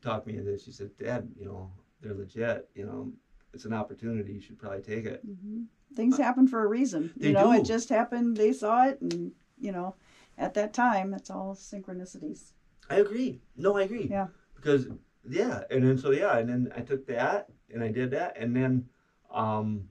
[0.01, 0.61] talked me into it.
[0.61, 2.69] She said, Dad, you know, they're legit.
[2.75, 3.11] You know,
[3.53, 4.33] it's an opportunity.
[4.33, 5.25] You should probably take it.
[5.27, 5.65] Mhm.
[5.95, 7.11] Things happen for a reason.
[7.17, 7.59] They You know, do.
[7.59, 8.37] it just happened.
[8.37, 9.95] They saw it, and you know,
[10.37, 12.53] at that time, it's all synchronicities.
[12.89, 13.41] I agree.
[13.57, 14.07] No, I agree.
[14.09, 14.27] Yeah.
[14.55, 14.87] Because
[15.29, 18.55] yeah, and then so yeah, and then I took that and I did that, and
[18.55, 18.89] then
[19.31, 19.89] um,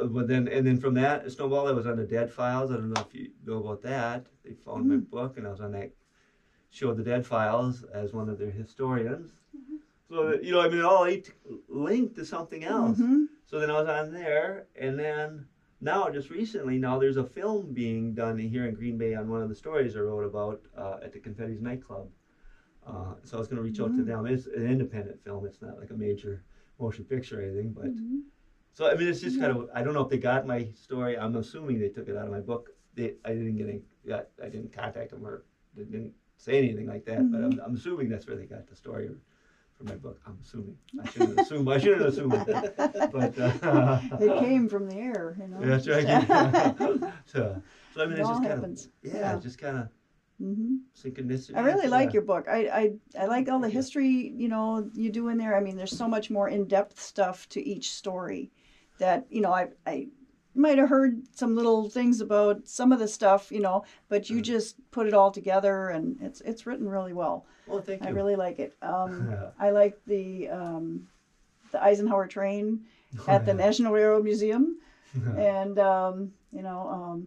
[0.00, 2.70] uh, but then and then from that snowball, I was on the Dead Files.
[2.70, 4.26] I don't know if you know about that.
[4.44, 5.90] They found my book, and I was on that
[6.70, 9.32] show, The Dead Files, as one of their historians.
[10.08, 11.32] So that, you know, I mean, it all linked-
[11.68, 12.98] linked to something else.
[13.00, 13.26] Mhm.
[13.46, 15.46] So then I was on there, and then
[15.80, 19.42] now, just recently, now there's a film being done here in Green Bay on one
[19.42, 22.08] of the stories I wrote about uh, at the Confetti's nightclub.
[22.86, 24.06] Uh, so I was going to reach out to Mm.
[24.06, 24.26] them.
[24.26, 25.44] It's an independent film.
[25.46, 26.44] It's not like a major
[26.78, 28.22] motion picture or anything, but Mhm.
[28.72, 29.68] so I mean, it's just kind of.
[29.74, 31.18] I don't know if they got my story.
[31.18, 32.70] I'm assuming they took it out of my book.
[32.94, 33.82] They, I didn't get any.
[34.06, 35.44] Got, I didn't contact them or
[35.74, 37.30] they didn't say anything like that.
[37.32, 39.10] But I'm, I'm assuming that's where they got the story
[39.74, 40.20] from my book.
[40.26, 40.76] I'm assuming.
[41.02, 41.68] I shouldn't assume.
[41.68, 43.10] I shouldn't assume that.
[43.12, 45.60] But uh, It came from the air, you know.
[45.60, 46.06] that's right.
[47.26, 47.60] so,
[47.94, 48.86] so I mean, It just kind happens.
[48.86, 49.38] of yeah, Yeah.
[49.40, 49.88] just kind of
[50.38, 51.56] hmm synchronicity.
[51.56, 52.14] I really like Yeah.
[52.14, 52.46] your book.
[52.48, 55.56] I, I I like all the history you know you do in there.
[55.56, 58.50] I mean, there's so much more in depth stuff to each story
[58.98, 60.08] that you know I I
[60.54, 64.38] might have heard some little things about some of the stuff you know, but you
[64.40, 64.44] Mm.
[64.44, 67.46] just put it all together and it's it's written really well.
[67.66, 68.06] Well, thank you.
[68.08, 68.76] I really like it.
[68.82, 69.50] Um, Yeah.
[69.58, 71.06] I like the um,
[71.72, 72.80] the Eisenhower train
[73.28, 74.78] at the National Railroad Museum,
[75.36, 77.26] and um, you know, um,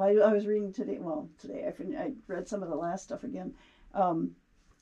[0.00, 0.98] I, I was reading today.
[1.00, 3.54] Well, today I, fin- I read some of the last stuff again
[3.94, 4.32] um,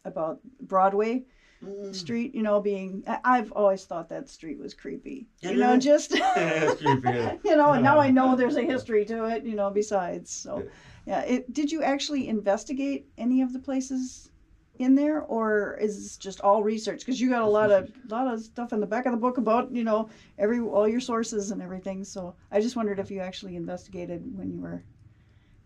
[0.05, 1.25] about Broadway
[1.65, 1.95] Mm.
[1.95, 2.35] Street.
[2.35, 5.27] You know, being I, I've always thought that street was creepy.
[5.41, 7.37] Yeah, you know, just It's creepy, yeah.
[7.47, 9.43] you know, and now I know there's a history to it.
[9.43, 10.63] You know, besides, so
[11.07, 11.23] yeah.
[11.23, 14.31] It, did you actually investigate any of the places?
[14.79, 16.99] In there, or is this just all research?
[16.99, 19.39] Because you got a lot of lot of stuff in the back of the book
[19.39, 22.05] about you know every all your sources and everything.
[22.05, 24.85] So I just wondered if you actually investigated when you were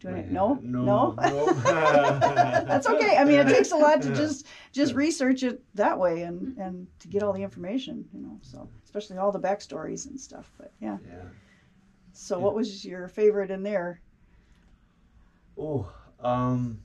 [0.01, 0.31] doing it.
[0.31, 1.15] No, No, no.
[1.19, 1.53] no.
[2.67, 3.17] That's okay.
[3.17, 6.87] I mean, it takes a lot to just just research it that way and and
[7.01, 8.39] to get all the information, you know.
[8.43, 10.51] So especially all the backstories and stuff.
[10.59, 10.99] But yeah.
[11.07, 11.23] Yeah.
[12.13, 14.01] So what was your favorite in there?
[15.59, 16.81] Oh, um,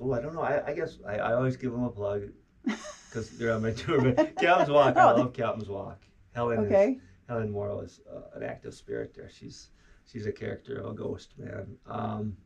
[0.00, 0.42] oh, I don't know.
[0.42, 2.22] I, I guess I, I always give them a plug
[2.64, 4.00] because they're on my tour.
[4.12, 6.00] But Captain's Walk, I Oh, love Captain's Walk.
[6.34, 6.98] Helen is Okay.
[7.28, 9.30] Helen Morrow is uh, an active spirit there.
[9.30, 9.70] She's
[10.10, 11.76] she's a character, a ghost man.
[11.86, 12.36] Um,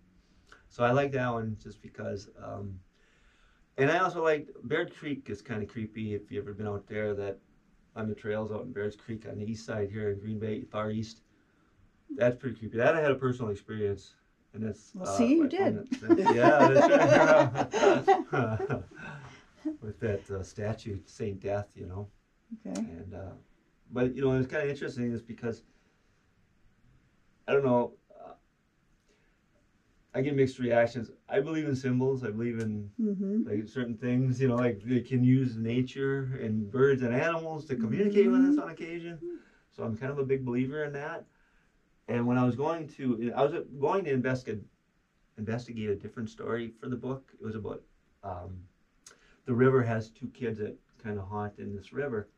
[0.68, 2.28] so I like that one just because.
[2.42, 2.78] Um,
[3.76, 6.86] and I also like Baird Creek is kind of creepy if you've ever been out
[6.88, 7.14] there.
[7.14, 7.38] That
[7.96, 10.62] on the trails out in Baird's Creek on the east side here in Green Bay,
[10.62, 11.22] far east.
[12.16, 12.76] That's pretty creepy.
[12.76, 14.14] That I had a personal experience,
[14.54, 14.92] and that's.
[14.94, 15.88] Well, see, you did.
[16.18, 18.82] yeah, that's right.
[19.82, 22.08] With that uh, statue, Saint Death, you know.
[22.66, 22.80] Okay.
[22.80, 23.32] And uh,
[23.92, 25.62] but you know, it's kind of interesting is because
[27.48, 27.94] I don't know.
[28.14, 28.32] Uh,
[30.14, 31.10] I get mixed reactions.
[31.28, 32.22] I believe in symbols.
[32.22, 33.48] I believe in Mm-hmm.
[33.48, 34.40] like certain things.
[34.40, 38.58] You know, like they can use nature and birds and animals to communicate with us
[38.58, 39.18] on occasion.
[39.70, 41.24] So I'm kind of a big believer in that.
[42.06, 44.62] And when I was going to, I was going to investigate
[45.38, 47.32] investigate a different story for the book.
[47.40, 47.80] It was about
[48.24, 48.58] um,
[49.46, 52.28] the river has two kids that kind of haunt in this river.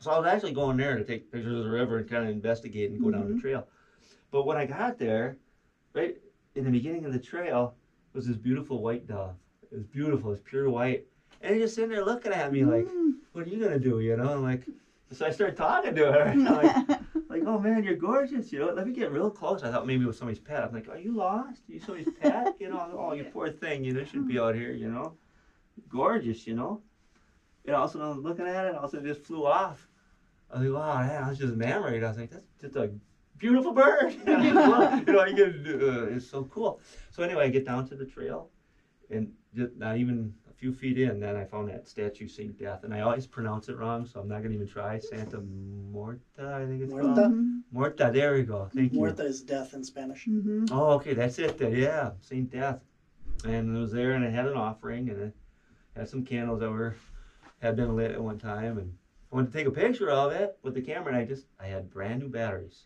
[0.00, 2.30] So I was actually going there to take pictures of the river and kind of
[2.30, 3.66] investigate and go down the trail.
[4.30, 5.36] But when I got there,
[5.94, 6.16] right
[6.54, 7.74] in the beginning of the trail
[8.12, 9.36] was this beautiful white dove.
[9.70, 10.32] It was beautiful.
[10.32, 11.06] It's pure white.
[11.40, 13.12] And he just sitting there looking at me like, mm.
[13.32, 14.66] "What are you gonna do?" You know, and like,
[15.12, 16.34] so I started talking to her.
[16.36, 19.62] like, like, "Oh man, you're gorgeous." You know, let me get real close.
[19.62, 20.64] I thought maybe it was somebody's pet.
[20.64, 21.62] I'm like, "Are you lost?
[21.68, 23.84] Are you somebody's pet?" You know, "Oh, you poor thing.
[23.84, 24.48] You know, shouldn't be mm.
[24.48, 25.14] out here." You know,
[25.88, 26.46] gorgeous.
[26.46, 26.82] You know.
[27.66, 28.74] And also, I was looking at it.
[28.74, 29.86] Also, it just flew off.
[30.50, 32.02] I was like, "Wow, man!" I was just enamored.
[32.02, 32.90] I was like, "That's just a
[33.38, 36.80] beautiful bird." you know, you get, uh, it's so cool.
[37.10, 38.50] So anyway, I get down to the trail,
[39.10, 42.84] and just not even a few feet in, then I found that statue Saint Death,
[42.84, 44.98] and I always pronounce it wrong, so I'm not gonna even try.
[44.98, 47.16] Santa Morta, I think it's called.
[47.16, 47.62] Muerta?
[47.72, 48.10] Morta.
[48.12, 48.68] There we go.
[48.74, 48.98] Thank you.
[48.98, 50.26] Morta is death in Spanish.
[50.26, 50.66] Mm-hmm.
[50.70, 51.58] Oh, okay, that's it.
[51.58, 51.74] Then.
[51.74, 52.80] Yeah, Saint Death,
[53.44, 55.32] and it was there, and I had an offering, and
[55.96, 56.96] I had some candles that were
[57.60, 58.94] had been lit at one time, and
[59.32, 61.66] I went to take a picture of it with the camera, and I just I
[61.66, 62.84] had brand new batteries.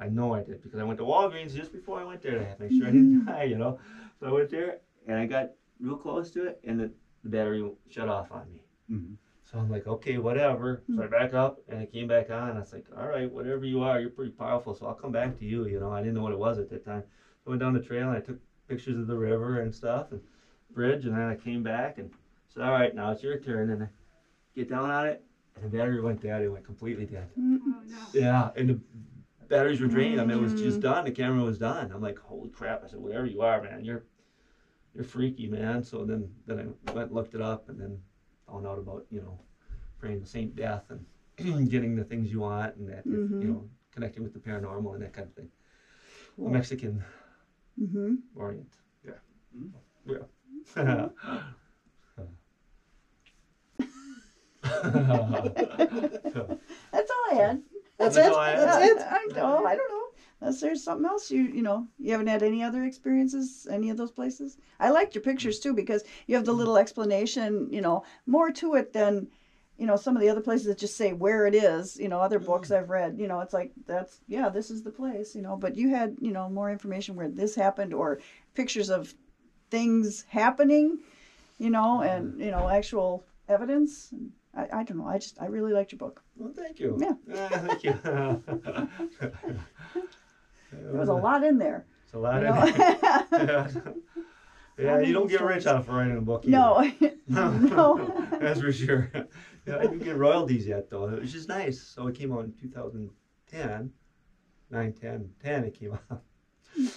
[0.00, 2.62] I know I did because I went to Walgreens just before I went there to
[2.62, 3.78] make sure I didn't die, you know.
[4.18, 6.90] So I went there and I got real close to it, and the,
[7.22, 8.62] the battery shut off on me.
[8.90, 9.16] Mhm.
[9.44, 10.82] So I'm like, okay, whatever.
[10.94, 12.56] So I back up and it came back on.
[12.56, 15.38] I was like, all right, whatever you are, you're pretty powerful, so I'll come back
[15.38, 15.66] to you.
[15.66, 17.02] You know, I didn't know what it was at that time.
[17.44, 20.12] So I went down the trail and I took pictures of the river and stuff
[20.12, 20.20] and
[20.72, 22.10] bridge, and then I came back and
[22.48, 23.70] said, all right, now it's your turn.
[23.70, 23.88] And I
[24.54, 25.20] get down on it,
[25.56, 26.42] and the battery went dead.
[26.42, 27.28] It went completely dead.
[27.36, 27.58] Oh
[27.88, 27.96] no.
[28.12, 28.78] Yeah, and the
[29.50, 30.18] batteries were drained.
[30.20, 31.04] I mean, it was just done.
[31.04, 31.90] The camera was done.
[31.92, 32.82] I'm like, holy crap!
[32.82, 34.04] I said, whatever you are, man, you're
[34.94, 35.82] you're freaky, man.
[35.82, 36.58] So then then
[36.88, 37.98] I went and looked it up, and then
[38.48, 39.38] found out about you know
[39.98, 43.42] praying to Saint Death and getting the things you want, and that Mhm.
[43.42, 45.48] you know connecting with the paranormal and that kind of thing.
[46.36, 46.48] Cool.
[46.48, 47.02] A Mexican
[47.80, 48.14] Mm-hmm.
[48.34, 48.76] orient.
[49.04, 49.12] Yeah.
[49.56, 49.70] Mm.
[50.06, 50.24] Yeah.
[56.92, 57.62] That's all I had.
[58.00, 58.32] That's, it.
[58.32, 58.56] I.
[58.56, 58.98] That's it.
[58.98, 60.00] Oh, I, I don't, I don't know.
[60.40, 63.96] Unless there's something else you you know you haven't had any other experiences any of
[63.98, 64.56] those places.
[64.78, 67.68] I liked your pictures too because you have the little explanation.
[67.70, 69.28] You know more to it than
[69.76, 71.98] you know some of the other places that just say where it is.
[71.98, 73.18] You know other books I've read.
[73.18, 75.34] You know it's like that's yeah this is the place.
[75.34, 78.20] You know but you had you know more information where this happened or
[78.54, 79.12] pictures of
[79.70, 81.00] things happening.
[81.58, 84.14] You know and you know actual evidence.
[84.54, 85.06] I, I don't know.
[85.06, 86.22] I just I really liked your book.
[86.36, 86.98] Well, thank you.
[87.00, 87.12] Yeah.
[87.36, 87.94] Ah, thank you.
[90.72, 91.86] There was a lot in there.
[92.04, 92.42] It's a lot.
[92.42, 92.64] You in know?
[93.32, 93.68] yeah,
[94.78, 96.46] yeah you don't get rich off of writing a book.
[96.46, 97.12] No, either.
[97.28, 98.28] no.
[98.40, 99.10] That's for sure.
[99.66, 101.08] Yeah, I didn't get royalties yet though.
[101.08, 101.80] It was just nice.
[101.80, 103.92] So it came out in 2010,
[104.70, 106.22] 9, 10, 10 it came out.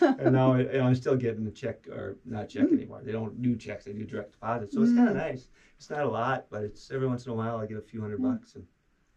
[0.02, 2.76] And now know, I'm still getting a check or not check Hmm.
[2.76, 3.02] anymore.
[3.04, 4.72] They don't do checks; they do direct deposit.
[4.74, 5.48] So it's kind of nice.
[5.78, 8.02] It's not a lot, but it's every once in a while I get a few
[8.02, 8.32] hundred Hmm.
[8.32, 8.66] bucks, and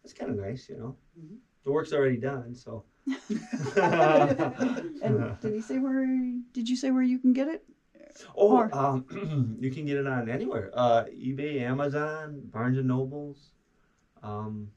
[0.05, 0.97] it's kind of nice, you know.
[1.19, 1.37] Mhm.
[1.65, 2.85] The work's already done, so.
[3.77, 6.07] and did he say where?
[6.53, 7.65] Did you say where you can get it?
[8.37, 10.71] Oh, Or- um, you can get it on anywhere.
[10.73, 13.51] Uh, eBay, Amazon, Barnes and Nobles.
[14.23, 14.71] Um,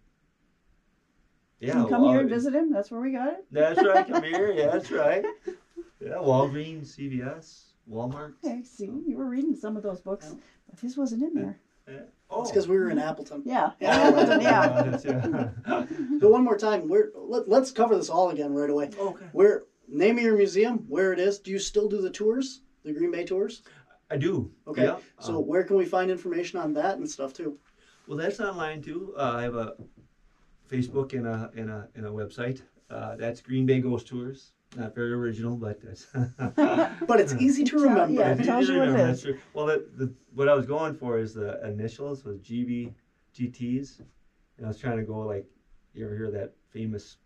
[1.60, 2.72] yeah, come well, here and visit him?
[2.72, 3.46] That's where we got it.
[3.52, 4.08] That's right.
[4.08, 4.52] Come here.
[4.52, 5.26] Yeah, that's right.
[6.00, 8.34] Yeah, Walgreens, CVS, Walmart.
[8.44, 10.36] Okay, see, you were reading some of those books,
[10.70, 11.60] but his wasn't in there.
[11.88, 12.00] Yeah.
[12.30, 13.42] Oh, It's because we were in Appleton.
[13.46, 14.40] Yeah, Yeah.
[14.40, 14.82] yeah.
[14.84, 15.86] that's- yeah.
[16.20, 18.92] So one more time, where let, let's cover this all again right away.
[18.98, 19.26] okay.
[19.32, 21.40] Where name of your museum, where it is.
[21.40, 23.64] Do you still do the tours, the Green Bay tours?
[24.12, 24.52] I do.
[24.68, 24.84] Okay.
[24.84, 24.98] Yeah.
[25.20, 27.58] So Um, where can we find information on that and stuff too?
[28.08, 29.14] well, that's online too.
[29.18, 29.76] Uh, I have a
[30.70, 32.62] Facebook and a and a and a website.
[32.90, 34.52] Uh, that's Green Bay Ghost Tours.
[34.76, 36.06] Not very original, but that's.
[37.08, 38.22] But it's easy to remember.
[38.22, 38.34] yeah.
[38.34, 39.40] It's tells easy you to what it remember, that's true.
[39.54, 42.94] Well, the, the, what I was going for is the initials was GB,
[43.36, 44.00] GTs.
[44.58, 45.48] And I was trying to go like,
[45.94, 47.18] you ever hear that famous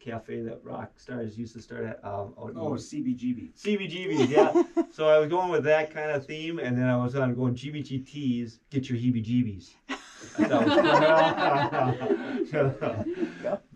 [0.00, 2.00] cafe that rock stars used to start at?
[2.04, 3.52] Um, out in Oh, CBGB.
[3.60, 4.62] CBGBs, yeah.
[4.92, 7.54] so I was going with that kind of theme, and then I was on going
[7.54, 9.74] GBGTs, get your heebie-jeebies.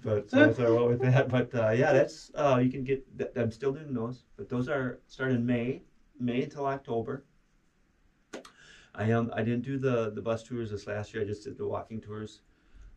[0.02, 1.28] But so, so I went with that.
[1.28, 3.18] But uh, yeah, that's uh, you can get.
[3.18, 5.82] th- I'm still doing those, but those are start in May,
[6.18, 7.24] May until October.
[8.94, 9.30] I am.
[9.34, 11.22] I didn't do the the bus tours this last year.
[11.22, 12.40] I just did the walking tours,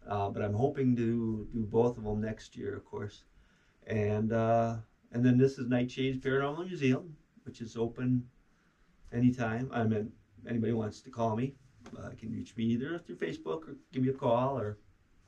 [0.07, 3.23] uh, but I'm hoping to do both of them next year, of course.
[3.85, 4.77] And uh,
[5.11, 8.23] and then this is Nightshades Paranormal Museum, which is open
[9.11, 9.69] anytime.
[9.71, 10.11] I mean,
[10.47, 11.53] anybody wants to call me,
[11.97, 14.77] uh, can reach me either through Facebook or give me a call or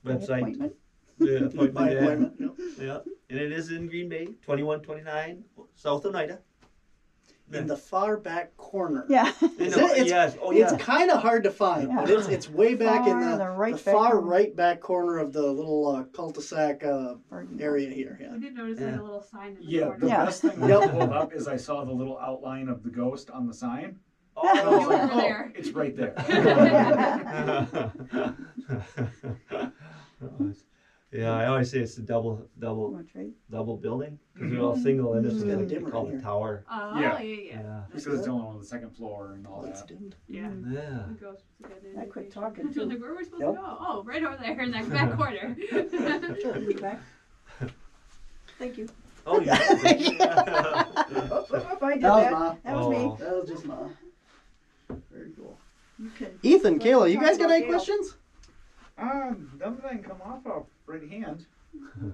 [0.06, 0.72] website.
[1.20, 1.42] Appointment.
[1.42, 1.98] Yeah, appointment, By yeah.
[2.00, 2.34] appointment.
[2.40, 2.54] yep.
[2.80, 2.98] Yeah,
[3.30, 5.44] and it is in Green Bay, twenty-one twenty-nine,
[5.76, 6.40] south Oneida.
[7.54, 9.06] In the far back corner.
[9.08, 9.32] Yeah.
[9.60, 9.84] Is it?
[9.84, 13.14] It's- yes, oh It's kind of hard to find, but it's it's way back in
[13.14, 14.28] Far the, in the right the back far corner.
[14.28, 17.62] right back corner of the little uh, cul-de-sac uh, Pardon.
[17.62, 18.18] area here.
[18.20, 18.34] Yeah.
[18.34, 19.00] I did notice like Yeah.
[19.00, 20.00] a little sign in the Yeah, corner.
[20.00, 20.26] the Yeah.
[20.26, 20.90] best thing when Yep.
[20.92, 24.00] Pulled up is I saw the little outline of the ghost on the sign.
[24.36, 25.54] Oh, And I was like, were oh, there.
[25.56, 26.16] it's right there.
[31.16, 33.34] yeah, I always say it's the double, double, Wanna trade?
[33.50, 35.50] double building because they're all single, and this is Mhm.
[35.50, 36.24] gonna Dimmer called in a here.
[36.24, 36.64] tower.
[36.70, 37.02] Oh, Yeah.
[37.02, 37.52] yeah, yeah, yeah.
[37.62, 39.88] Yeah, Because it's the only one on the second floor and all Lights that.
[39.90, 40.16] dimmed.
[40.28, 40.50] Yeah.
[40.70, 41.04] Yeah.
[41.08, 42.84] The ghost was I quit talking, I too.
[42.86, 43.52] like, where are we supposed Yep.
[43.52, 43.78] to go?
[43.80, 45.56] Oh, right over there in that back corner.
[46.68, 47.00] Be back.
[48.60, 48.88] Thank you.
[49.28, 49.58] Oh yeah.
[49.68, 52.32] Oh, oh, oh, I did That was that.
[52.32, 52.56] Ma.
[52.64, 52.96] That was me.
[52.98, 53.18] Oh.
[53.20, 53.88] That was just Ma.
[55.12, 55.58] Very cool.
[55.98, 56.38] You can.
[56.44, 57.70] Ethan, Kayla, you guys got any Gail.
[57.70, 58.16] questions?
[58.98, 61.46] Um, nothing that I can come off of right hand.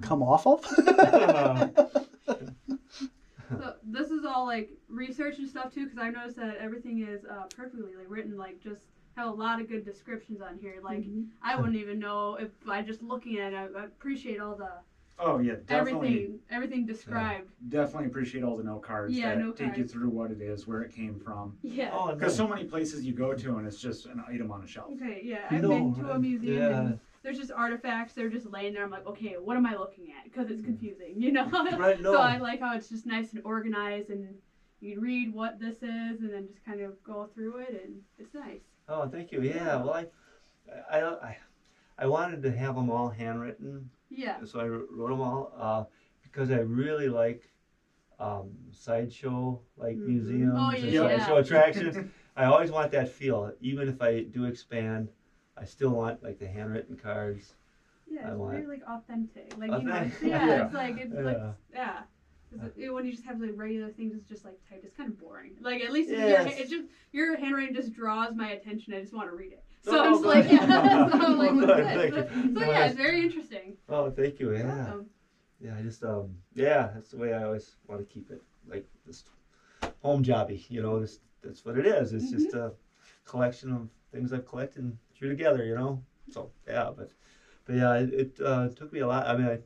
[0.01, 0.65] Come off of?
[3.59, 7.26] So this is all like research and stuff too, because I noticed that everything is
[7.26, 8.84] uh, perfectly like written, like just
[9.17, 10.76] have a lot of good descriptions on here.
[10.82, 11.28] Like Mhm.
[11.43, 13.57] I wouldn't even know if I just looking at it.
[13.76, 14.72] I, I appreciate all the
[15.19, 17.51] Oh yeah, definitely, everything, everything described.
[17.67, 20.65] definitely appreciate all the note cards Yeah, that note take you through what it is,
[20.65, 21.57] where it came from.
[21.61, 21.91] Yeah.
[21.93, 22.45] Oh, Because no.
[22.45, 24.93] so many places you go to and it's just an item on a shelf.
[24.93, 25.22] Okay.
[25.26, 25.47] Yeah.
[25.49, 26.80] I've know, been to a museum yeah.
[26.80, 28.13] and there's just artifacts.
[28.13, 28.84] They're just laying there.
[28.84, 30.24] I'm like, okay, what am I looking at?
[30.24, 31.49] Because it's confusing, you know.
[31.78, 32.13] Right, no.
[32.13, 34.36] So I like how it's just nice and organized, and
[34.80, 38.34] you read what this is, and then just kind of go through it, and it's
[38.34, 38.61] nice.
[38.88, 39.41] Oh, thank you.
[39.41, 40.05] Yeah, well, I,
[40.89, 41.38] I, I,
[41.99, 44.38] I wanted to have them all handwritten, Yeah.
[44.43, 45.84] so I wrote them all uh,
[46.24, 47.51] because I really like
[48.19, 50.05] um, sideshow, like Mhm.
[50.05, 50.99] museums Oh, and yeah.
[51.19, 51.97] sideshow attractions.
[52.36, 55.09] I always want that feel, even if I do expand.
[55.62, 57.53] I still want like the handwritten cards.
[58.09, 59.53] Yeah, I it's want- very like authentic.
[59.57, 60.14] Like you know, Authentic.
[60.14, 60.66] it's, yeah, Yeah.
[60.66, 61.51] it's like it's like Yeah.
[61.74, 61.99] yeah.
[62.59, 64.84] 'Cause it- when you just have like regular things, it's just like typed.
[64.84, 65.55] It's kind of boring.
[65.62, 66.53] Like at least your, Yes.
[66.59, 68.93] it's just your handwriting just draws my attention.
[68.93, 69.64] I just want to read it.
[69.84, 70.36] So Oh, I'm just good.
[70.36, 71.09] like yeah.
[71.12, 72.36] so I'm like, Good, what's thank this?
[72.36, 72.53] you.
[72.55, 73.78] So yeah, it's very interesting.
[73.88, 74.51] Oh, thank you.
[74.53, 75.05] Yeah, Welcome.
[75.62, 75.76] yeah.
[75.78, 79.24] I just um, yeah, that's the way I always want to keep it, like this
[80.01, 80.70] home jobby.
[80.70, 82.12] You know, this that's what it is.
[82.14, 82.74] It's just a
[83.26, 85.63] collection of things I've collected and threw together.
[85.63, 87.11] You know, so yeah, but
[87.65, 89.28] but yeah, it, it uh, took me a lot.
[89.28, 89.59] I mean, I,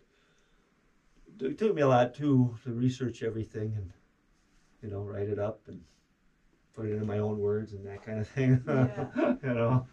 [1.45, 3.91] it took me a lot too to research everything and
[4.83, 5.81] you know write it up and
[6.73, 8.61] put it in my own words and that kind of thing.
[8.67, 9.35] Yeah.
[9.43, 9.87] you know.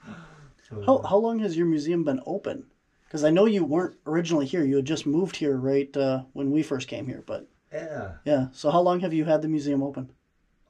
[0.68, 2.64] So, How, how long has your museum been open?
[3.04, 4.64] Because I know you weren't originally here.
[4.64, 7.22] You had just moved here right uh, when we first came here.
[7.26, 8.12] But yeah.
[8.24, 10.10] yeah, so how long have you had the museum open?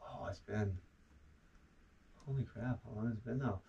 [0.03, 0.77] Oh, it's been.
[2.27, 2.81] Holy crap!
[2.85, 3.61] How long has it been now?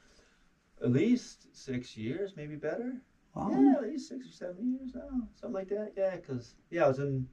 [0.83, 2.95] At least six years, maybe better.
[3.35, 3.49] Wow.
[3.51, 5.93] Yeah, at least six or seven years now, something like that.
[5.95, 7.27] Yeah, because yeah, I was in.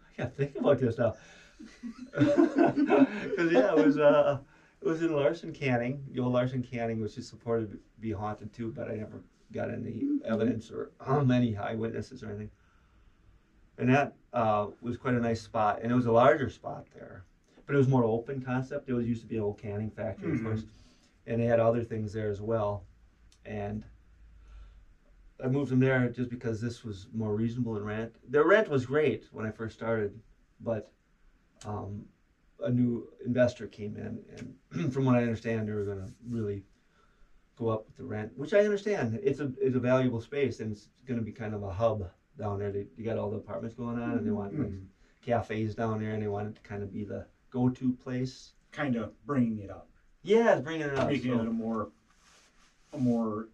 [0.00, 1.14] I gotta think about this now.
[2.14, 4.38] Because yeah, it was uh,
[4.80, 8.52] it was in Larsen Canning, the old Larsen Canning, which is supported to be haunted
[8.52, 9.22] too, but I never
[9.52, 12.50] got any evidence or um, any eyewitnesses or anything.
[13.78, 17.24] And that uh, was quite a nice spot, and it was a larger spot there,
[17.66, 18.88] but it was more open concept.
[18.88, 20.44] It was used to be an old canning factory, of Mhm.
[20.44, 20.64] course,
[21.26, 22.84] and they had other things there as well.
[23.44, 23.84] And
[25.42, 28.14] I moved them there just because this was more reasonable in rent.
[28.28, 30.18] Their rent was great when I first started,
[30.60, 30.90] but
[31.64, 32.06] um,
[32.62, 34.22] a new investor came in,
[34.72, 36.64] and from what I understand, they were going to really
[37.56, 39.18] go up with the rent, which I understand.
[39.22, 42.08] It's a it's a valuable space, and it's going to be kind of a hub
[42.38, 42.70] down there.
[42.70, 44.86] They, you got all the apartments going on, and they want like Mhm.
[45.20, 48.52] cafes down there, and they want it to kind of be the go-to place.
[48.72, 49.88] Kind of bringing it up,
[50.24, 51.08] Yeah, it's bringing it up.
[51.08, 51.90] making so- it a more,
[52.92, 53.48] a more,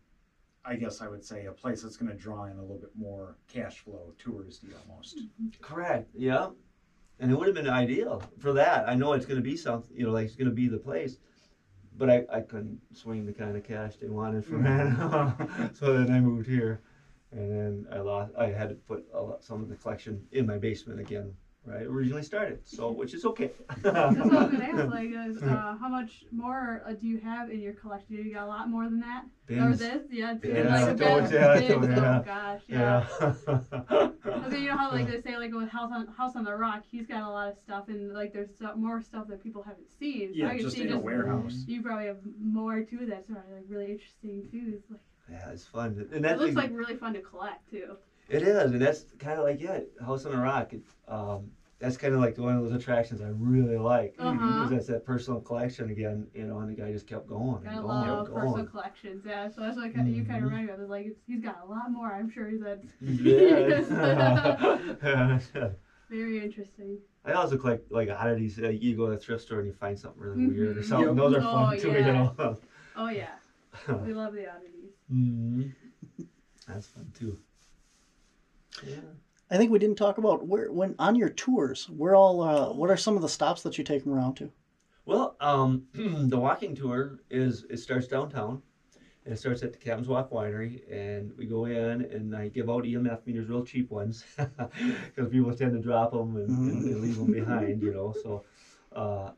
[0.65, 2.93] I guess I would say, a place that's going to draw in a little bit
[2.97, 5.21] more cash flow, touristy almost.
[5.61, 6.09] Correct.
[6.15, 6.51] Yeah.
[7.19, 8.89] And it would have been ideal for that.
[8.89, 10.79] I know it's going to be something, you know, like it's going to be the
[10.79, 11.19] place,
[11.99, 14.97] but I, I couldn't swing the kind of cash they wanted for rent.
[14.97, 15.67] Mm-hmm.
[15.75, 16.81] so then I moved here,
[17.33, 18.33] and then I lost.
[18.39, 21.35] I had to put a lot, some of the collection in my basement again,
[21.65, 22.61] where I originally started.
[22.65, 23.51] So which is okay.
[23.83, 24.09] That's what I
[24.45, 24.91] was gonna ask.
[24.91, 28.17] Like, is, uh, how much more uh, do you have in your collection?
[28.17, 29.25] Do you got a lot more than that?
[29.51, 29.79] Or Bins.
[29.81, 30.03] this?
[30.11, 32.19] Yeah, it's Yeah, like a totes, bins, yeah, bins, totes, yeah.
[32.19, 33.07] Oh gosh, yeah.
[33.21, 34.09] Yeah.
[34.47, 36.83] Okay, you know how like they say like with House on House on the Rock,
[36.91, 39.89] he's got a lot of stuff, and like there's so- more stuff that people haven't
[39.99, 40.33] seen.
[40.35, 41.65] So I Yeah, can just see in a just warehouse.
[41.67, 44.75] you probably have more too that's sort of like really interesting too.
[44.77, 45.01] It's like
[45.31, 46.07] yeah, it's fun.
[46.13, 47.97] And it that's looks ex- like really fun to collect too.
[48.31, 50.73] It is, and that's kind of like yeah, House on a Rock.
[50.73, 51.51] It, um,
[51.81, 54.13] that's kind of like one of those attractions I really like.
[54.13, 54.69] Because huh.
[54.71, 57.89] that's that personal collection again, you know, and the guy just kept going Gotta going
[57.89, 59.49] love and personal collections, yeah.
[59.49, 60.79] So that's what kind you kind of remind me of.
[60.79, 62.13] It's like it's, he's got a lot more.
[62.13, 63.81] I'm sure that's Yeah.
[66.11, 66.99] very interesting.
[67.25, 68.61] I also collect like oddities.
[68.63, 71.09] Uh, you go to the thrift store and you find something really weird or something.
[71.09, 71.17] Yep.
[71.17, 72.59] Those are Oh, fun too, you know.
[72.95, 73.35] Oh yeah,
[73.89, 74.93] we love the oddities.
[75.11, 75.73] Mhm.
[76.69, 77.39] That's fun too.
[78.87, 79.01] Yeah.
[79.51, 81.89] I think we didn't talk about where when on your tours.
[81.89, 82.41] Where all?
[82.43, 84.53] Uh, what are some of the stops that you take them around to?
[85.07, 88.63] Well, um, the walking tour is it starts downtown,
[89.25, 92.71] and it starts at the Captain's Walk Winery, and we go in and I give
[92.71, 96.95] out EMF meters, real cheap ones, because people tend to drop them and, and they
[96.95, 98.15] leave them behind, you know.
[98.23, 98.45] So,
[98.95, 99.31] uh,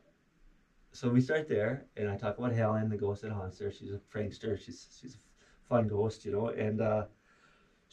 [0.91, 3.71] so we start there, and I talk about Helen, the ghost that haunts her.
[3.71, 4.59] She's a prankster.
[4.63, 6.81] She's she's a fun ghost, you know, and.
[6.81, 7.05] Uh,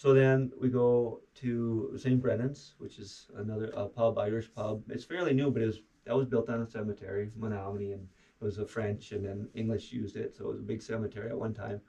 [0.00, 2.22] so then we go to St.
[2.22, 4.82] Brendan's, which is another uh, pub, Irish pub.
[4.88, 8.08] It's fairly new, but it was that was built on a cemetery, Menominee, and
[8.40, 11.28] It was a French and then English used it, so it was a big cemetery
[11.28, 11.82] at one time.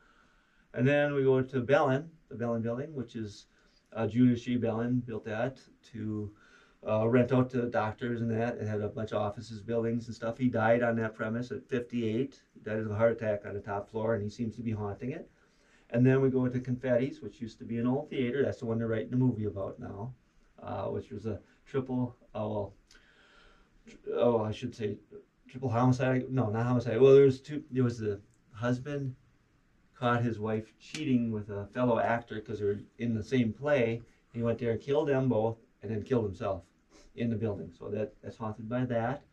[0.73, 3.45] And then we go to Bellin, the Bellin building, which is
[3.93, 4.57] uh, Julius G.
[4.57, 5.61] Bellin built that
[5.93, 6.33] to
[6.85, 8.57] uh, rent out to doctors and that.
[8.57, 10.37] It had a bunch of offices, buildings, and stuff.
[10.37, 12.41] He died on that premise at 58.
[12.55, 14.71] He died of a heart attack on the top floor, and he seems to be
[14.71, 15.31] haunting it.
[15.91, 18.43] And then we go to Confetti's, which used to be an old theater.
[18.43, 20.13] That's the one they're writing a movie about now,
[20.63, 22.73] uh, which was a triple, oh, well,
[24.15, 24.97] oh, I should say
[25.49, 26.25] triple homicide.
[26.29, 26.99] No, not homicide.
[26.99, 27.63] Well, there was two.
[27.71, 28.21] There was the
[28.53, 29.15] husband
[29.97, 34.01] caught his wife cheating with a fellow actor because they were in the same play.
[34.33, 36.63] He went there and killed them both, and then killed himself
[37.15, 37.71] in the building.
[37.77, 39.23] So that that's haunted by that.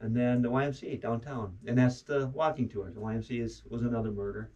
[0.00, 2.90] And then the YMCA downtown, and that's the walking tour.
[2.90, 4.50] The YMCA is, was another murder.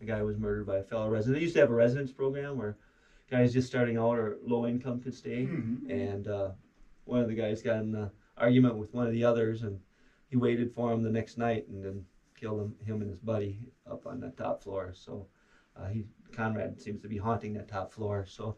[0.00, 1.36] A guy was murdered by a fellow resident.
[1.36, 2.76] They used to have a residence program where
[3.30, 5.46] guys just starting out or low income could stay.
[5.46, 5.90] Mhm.
[5.90, 6.50] And uh,
[7.04, 9.78] one of the guys got in an argument with one of the others, and
[10.28, 13.60] he waited for him the next night and then killed him, him and his buddy
[13.90, 14.92] up on the top floor.
[14.94, 15.26] So
[15.76, 18.24] uh, he Conrad seems to be haunting that top floor.
[18.26, 18.56] So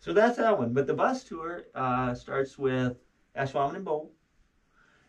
[0.00, 0.72] so that's that one.
[0.72, 2.96] But the bus tour uh, starts with
[3.36, 4.10] Ashwaubenon and Bow,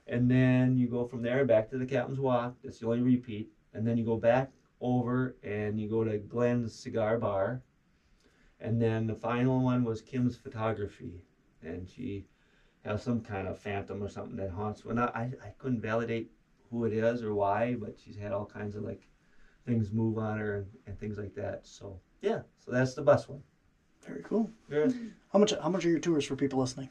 [0.08, 2.56] and then you go from there back to the Captain's Walk.
[2.64, 4.52] That's the only repeat, and then you go back
[4.84, 7.64] over and you go to Glenn's Cigar Bar,
[8.60, 11.24] and then the final one was Kim's Photography,
[11.64, 12.26] and she
[12.86, 14.86] has some kind of phantom or something that haunts.
[14.86, 16.30] Well, not, I I couldn't validate
[16.70, 19.08] who it is or why, but she's had all kinds of like
[19.66, 21.62] things move on her and, and things like that.
[21.64, 23.42] So yeah, so that's the bus one.
[24.06, 24.52] Very cool.
[24.70, 24.90] Yeah.
[25.32, 25.54] How much?
[25.62, 26.90] How much are your tours for people listening?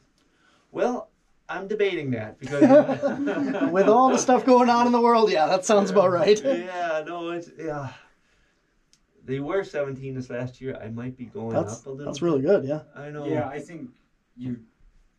[0.71, 1.11] Well,
[1.53, 2.61] I'm debating that because
[3.71, 6.41] With all the stuff going on in the world, yeah, that sounds about right.
[6.43, 7.89] yeah, no, it's yeah.
[9.25, 10.77] They were 17 this last year.
[10.83, 12.05] I might be going That's up a little.
[12.11, 12.65] that's really good.
[12.65, 12.81] Yeah.
[12.95, 13.25] I know.
[13.25, 13.91] Yeah, I think
[14.35, 14.59] you,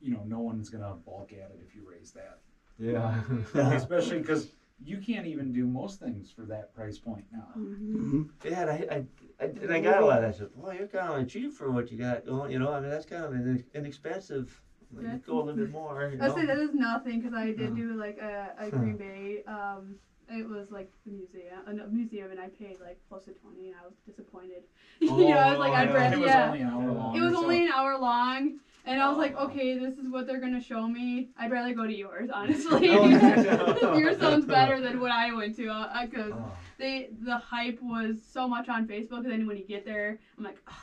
[0.01, 2.39] you know, no one's gonna balk at it if you raise that.
[2.79, 3.23] Yeah.
[3.55, 3.73] Yeah.
[3.73, 4.49] Especially because
[4.85, 7.49] you can't even do most things for that price point now.
[7.55, 9.05] hmm Yeah, and I, I,
[9.41, 10.35] I, and I got a lot of that.
[10.35, 10.49] stuff.
[10.57, 12.51] Boy, you're kind of cheap for what you got going.
[12.51, 14.61] You know, I mean, that's kind of an inexpensive.
[14.97, 16.11] Like, you go a little bit more.
[16.13, 16.35] You I know?
[16.35, 17.67] say that is nothing because I did Yeah.
[17.77, 19.43] do like a, a Green Bay.
[19.47, 19.97] Um,
[20.31, 23.77] it was like the museum, a museum, and I paid like close to twenty, and
[23.83, 24.63] I was disappointed.
[25.01, 25.95] you know, I was like, Oh, I'd yeah.
[25.95, 26.47] rather It was yeah.
[26.47, 27.17] only an hour long.
[27.17, 27.43] It was so.
[27.43, 29.47] only an hour long, and I was like, Oh.
[29.49, 31.29] okay, this is what they're gonna show me.
[31.39, 32.89] I'd rather go to yours, honestly.
[32.89, 33.97] Oh, yeah.
[33.99, 36.53] yours sounds better than what I went to, uh, cause Oh.
[36.79, 40.45] they the hype was so much on Facebook, and then when you get there, I'm
[40.45, 40.75] like, "Ugh,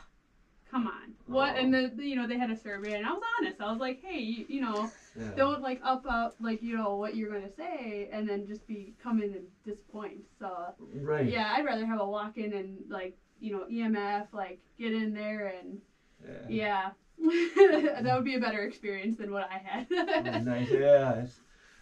[0.71, 1.53] come on, what?
[1.55, 1.59] Oh.
[1.59, 3.61] And the, the you know they had a survey, and I was honest.
[3.61, 5.31] I was like, hey, you, you know, Yeah.
[5.35, 8.93] don't like up up like you know what you're gonna say, and then just be
[9.03, 10.21] come in and disappoint.
[10.39, 11.25] So Right.
[11.27, 15.13] yeah, I'd rather have a walk in and like you know EMF, like get in
[15.13, 15.79] there and
[16.23, 16.47] Yeah.
[16.49, 16.89] yeah.
[18.01, 19.89] that would be a better experience than what I had.
[19.89, 20.69] Mm, nice.
[20.71, 21.25] Yeah.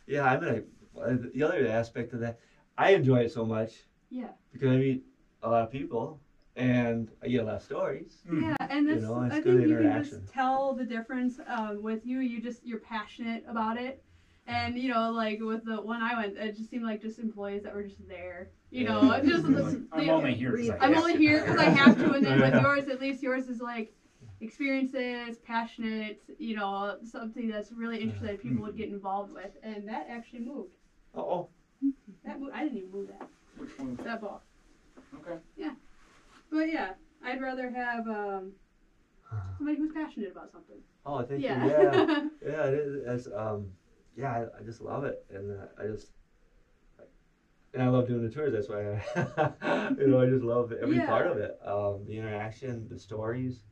[0.07, 0.25] Yeah.
[0.25, 0.49] I mean,
[0.97, 2.39] I, uh, the other aspect of that,
[2.77, 3.71] I enjoy it so much
[4.09, 4.31] yeah.
[4.51, 5.05] because I meet
[5.43, 6.19] a lot of people
[6.59, 8.21] and I get a stories.
[8.31, 10.21] Yeah, and You this know, it's I good think you can interaction.
[10.21, 12.19] just tell the difference um, with you.
[12.19, 14.03] You just you're passionate about it,
[14.45, 17.63] and you know, like with the one I went, it just seemed like just employees
[17.63, 18.49] that were just there.
[18.71, 19.17] You know, Yeah.
[19.17, 21.63] it's just Like, the- I'm the- only here because I I'm only here because I
[21.69, 23.93] have to, and then with yours, at least yours is like
[24.41, 26.21] experiences, passionate.
[26.37, 30.41] You know, something that's really interesting that people would get involved with, and that actually
[30.41, 30.73] moved.
[31.15, 31.47] Oh.
[32.25, 33.97] That moved, I didn't even move that Which one?
[34.03, 34.43] that ball.
[35.15, 35.37] Okay.
[36.49, 36.93] But yeah,
[37.23, 38.53] I'd rather have um,
[39.57, 40.77] somebody who's passionate about something.
[41.05, 41.63] Oh, thank yeah.
[41.63, 41.69] you.
[41.69, 42.05] Yeah.
[42.41, 43.01] Yeah, it is.
[43.05, 43.67] It's, um,
[44.15, 46.11] yeah, I, I just love it, and uh, I just,
[47.73, 48.53] and I love doing the tours.
[48.53, 51.05] That's why I, you know, I just love every Yeah.
[51.05, 51.51] part of it.
[51.65, 53.63] Um, the interaction, the stories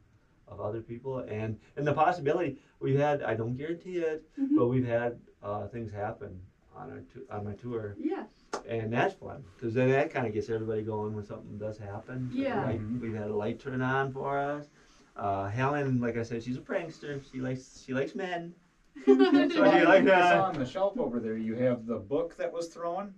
[0.48, 3.22] of other people, and and the possibility we've had.
[3.22, 4.56] I don't guarantee it, Mhm.
[4.56, 6.42] but we've had uh, things happen
[6.76, 8.24] on our on my tour, yeah.
[8.68, 12.30] And that's fun because then that kind of gets everybody going when something does happen.
[12.34, 12.64] Yeah.
[12.66, 13.00] light- Mhm.
[13.02, 14.68] we've had a light turn on for us.
[15.16, 17.22] Uh, Helen, like I said, she's a prankster.
[17.32, 18.54] She likes she likes men.
[19.06, 20.34] So do you like that?
[20.34, 23.14] saw on the shelf over there, you have the book that was thrown,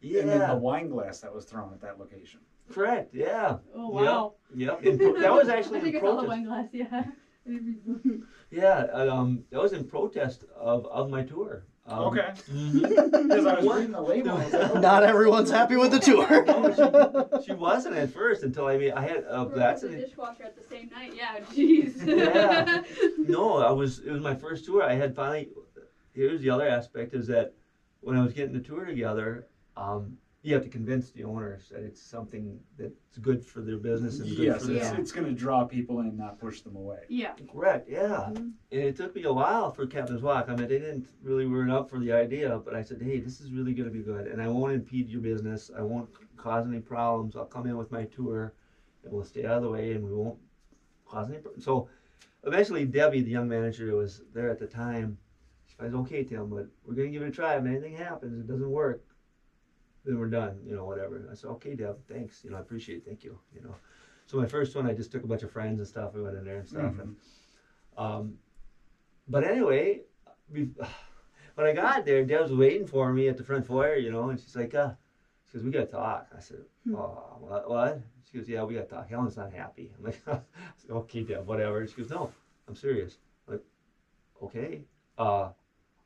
[0.00, 2.40] Yeah, and then the wine glass that was thrown at that location.
[2.72, 3.12] correct.
[3.14, 4.34] Yeah, Oh wow.
[4.54, 4.82] yep.
[4.84, 6.68] In that was actually I think in I saw the wine glass.
[6.72, 7.04] Yeah.
[7.46, 8.28] I didn't read the book.
[8.50, 11.64] Yeah, um, that was in protest of of my tour.
[11.86, 12.32] Um, Okay.
[13.24, 14.36] Because I was reading the label.
[14.36, 16.44] Was like, oh, Not everyone's happy with the tour.
[16.46, 20.44] No, she, she wasn't at first until I mean I had uh, that's the dishwasher
[20.44, 21.12] at the same night.
[21.14, 21.40] Yeah.
[21.52, 22.06] Jeez.
[22.06, 22.82] Yeah.
[23.18, 25.50] no I was it was my first tour I had finally
[26.14, 27.54] here's the other aspect is that
[28.00, 31.82] when I was getting the tour together um, you have to convince the owners that
[31.82, 35.00] it's something that's good for their business and good Yes, for it's, them.
[35.00, 36.98] it's going to draw people in, not push them away.
[37.08, 37.32] Yeah.
[37.50, 38.28] Correct, yeah.
[38.30, 38.52] Mhm.
[38.70, 40.50] And it took me a while for Captain's Walk.
[40.50, 43.40] I mean, they didn't really were up for the idea, but I said, hey, this
[43.40, 45.70] is really going to be good, and I won't impede your business.
[45.76, 47.36] I won't cause any problems.
[47.36, 48.52] I'll come in with my tour,
[49.02, 50.38] and we'll stay out of the way, and we won't
[51.06, 51.38] cause any.
[51.38, 51.52] Pro-.
[51.58, 51.88] So,
[52.42, 55.16] eventually, Debbie, the young manager who was there at the time,
[55.66, 57.56] she goes, okay, Tim, but we're going to give it a try.
[57.56, 59.02] If anything happens, it doesn't work,
[60.04, 60.60] then we're done.
[60.66, 61.16] You know, whatever.
[61.16, 62.42] And I said, okay, Deb, thanks.
[62.44, 63.04] You know, I appreciate it.
[63.06, 63.38] Thank you.
[63.54, 63.74] You know.
[64.26, 66.14] So my first one, I just took a bunch of friends and stuff.
[66.14, 67.00] We went in there and stuff, Mhm.
[67.00, 67.16] and
[67.96, 68.34] um,
[69.28, 70.00] but anyway,
[70.50, 70.68] we,
[71.54, 74.30] when I got there, Deb was waiting for me at the front foyer, you know,
[74.30, 74.92] and she's like, uh,
[75.46, 76.28] she goes, we gotta talk.
[76.36, 76.58] I said,
[76.92, 78.00] oh, what, what?
[78.30, 79.08] She goes, yeah, we gotta talk.
[79.08, 79.92] Helen's not happy.
[79.96, 81.86] I'm like, said, okay, Deb, whatever.
[81.86, 82.32] She goes, no,
[82.66, 83.18] I'm serious.
[83.46, 83.64] I'm like,
[84.42, 84.84] okay,
[85.18, 85.50] uh,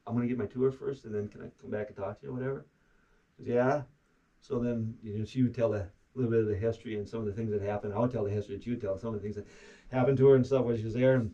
[0.06, 2.26] I'm gonna get my tour first, and then can I come back and talk to
[2.26, 2.66] you, or whatever?
[3.38, 3.82] Yeah.
[4.40, 7.20] So then, you know, she would tell a little bit of the history and some
[7.20, 7.94] of the things that happened.
[7.94, 9.46] I would tell the history that you would tell, some of the things that
[9.90, 11.16] happened to her and stuff when she was there.
[11.16, 11.32] And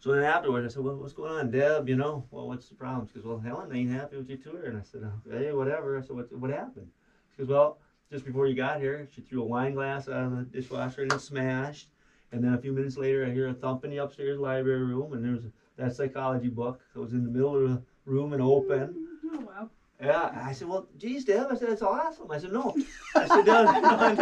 [0.00, 1.88] so then afterwards, I said, well, what's going on, Deb?
[1.88, 3.06] You know, well, what's the problem?
[3.06, 4.64] She goes, well, Helen ain't happy with your tour.
[4.64, 5.96] And I said, oh, hey, whatever.
[5.96, 6.88] I said, what, what happened?
[7.32, 7.78] She goes, well,
[8.10, 11.12] just before you got here, she threw a wine glass out of the dishwasher and
[11.12, 11.88] it smashed.
[12.32, 15.12] And then a few minutes later, I hear a thump in the upstairs library room,
[15.12, 15.44] and there's
[15.76, 19.06] that psychology book that was in the middle of the room and open.
[19.32, 19.70] Oh wow.
[20.02, 21.46] Yeah, and I said, well, geez, Deb.
[21.50, 22.30] I said, that's awesome.
[22.30, 22.74] I said, no.
[23.14, 23.70] I said, no, no.
[24.00, 24.14] I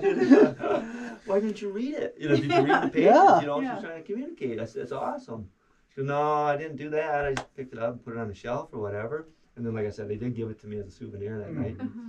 [0.00, 2.16] said, Why didn't you read it?
[2.18, 3.04] You know, did you read the pages?
[3.06, 3.40] Yeah.
[3.40, 3.74] You know, Yeah.
[3.76, 4.60] she's trying to communicate.
[4.60, 5.48] I said, that's awesome.
[5.90, 7.24] She goes, no, I didn't do that.
[7.24, 9.28] I just picked it up and put it on the shelf or whatever.
[9.56, 11.50] And then, like I said, they did give it to me as a souvenir that
[11.50, 11.54] Mhm.
[11.54, 11.76] night.
[11.78, 12.00] Uh-huh.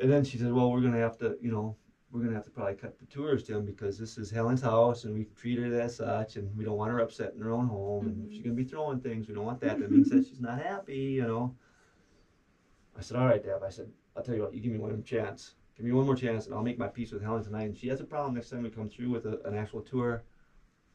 [0.00, 1.76] And then she said, well, we're going to have to, you know,
[2.12, 4.60] we're going to have to probably cut the tours to him because this is Helen's
[4.60, 7.50] house and we treat her as such and we don't want her upset in her
[7.50, 8.06] own home.
[8.06, 9.80] And if she's going to be throwing things, we don't want that.
[9.80, 11.56] That means that she's not happy, you know.
[12.98, 13.62] I said, all right, Deb.
[13.66, 15.54] I said, I'll tell you what, you give me one chance.
[15.74, 17.62] Give me one more chance and I'll make my peace with Helen tonight.
[17.62, 20.22] And she has a problem next time we come through with a, an actual tour.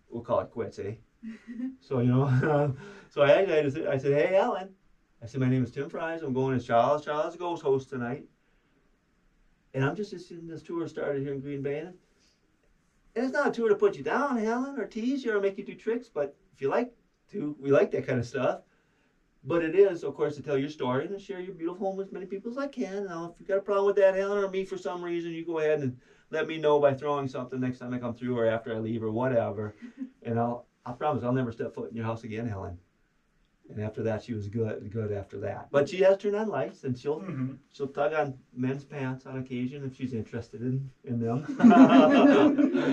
[0.09, 0.93] We'll call it quits, eh?
[1.81, 2.75] so, you know,
[3.09, 4.69] so I, I, just, I said, hey, Helen.
[5.23, 6.21] I said, my name is Tim Freiss.
[6.21, 7.03] I'm going as Charles.
[7.03, 8.25] Charles Ghost host tonight.
[9.77, 11.77] And I'm just seeing this tour started here in Green Bay.
[11.81, 11.93] And
[13.15, 15.63] it's not a tour to put you down, Helen, or tease you or make you
[15.63, 16.09] do tricks.
[16.11, 16.93] But if you like
[17.31, 18.61] to, we like that kind of stuff.
[19.43, 22.07] But it is, of course, to tell your story and share your beautiful home with
[22.07, 23.05] as many people as I can.
[23.05, 25.45] Now, if you've got a problem with that, Helen, or me for some reason, you
[25.45, 25.95] go ahead and
[26.31, 29.03] let me know by throwing something next time I come through or after I leave
[29.03, 29.75] or whatever.
[30.23, 32.79] And I'll, I promise I'll never step foot in your house again, Helen.
[33.69, 35.67] And after that, she was good, good after that.
[35.71, 37.53] But she has turned on lights, and she'll Mm-hmm.
[37.71, 41.43] she'll tug on men's pants on occasion if she's interested in, in them,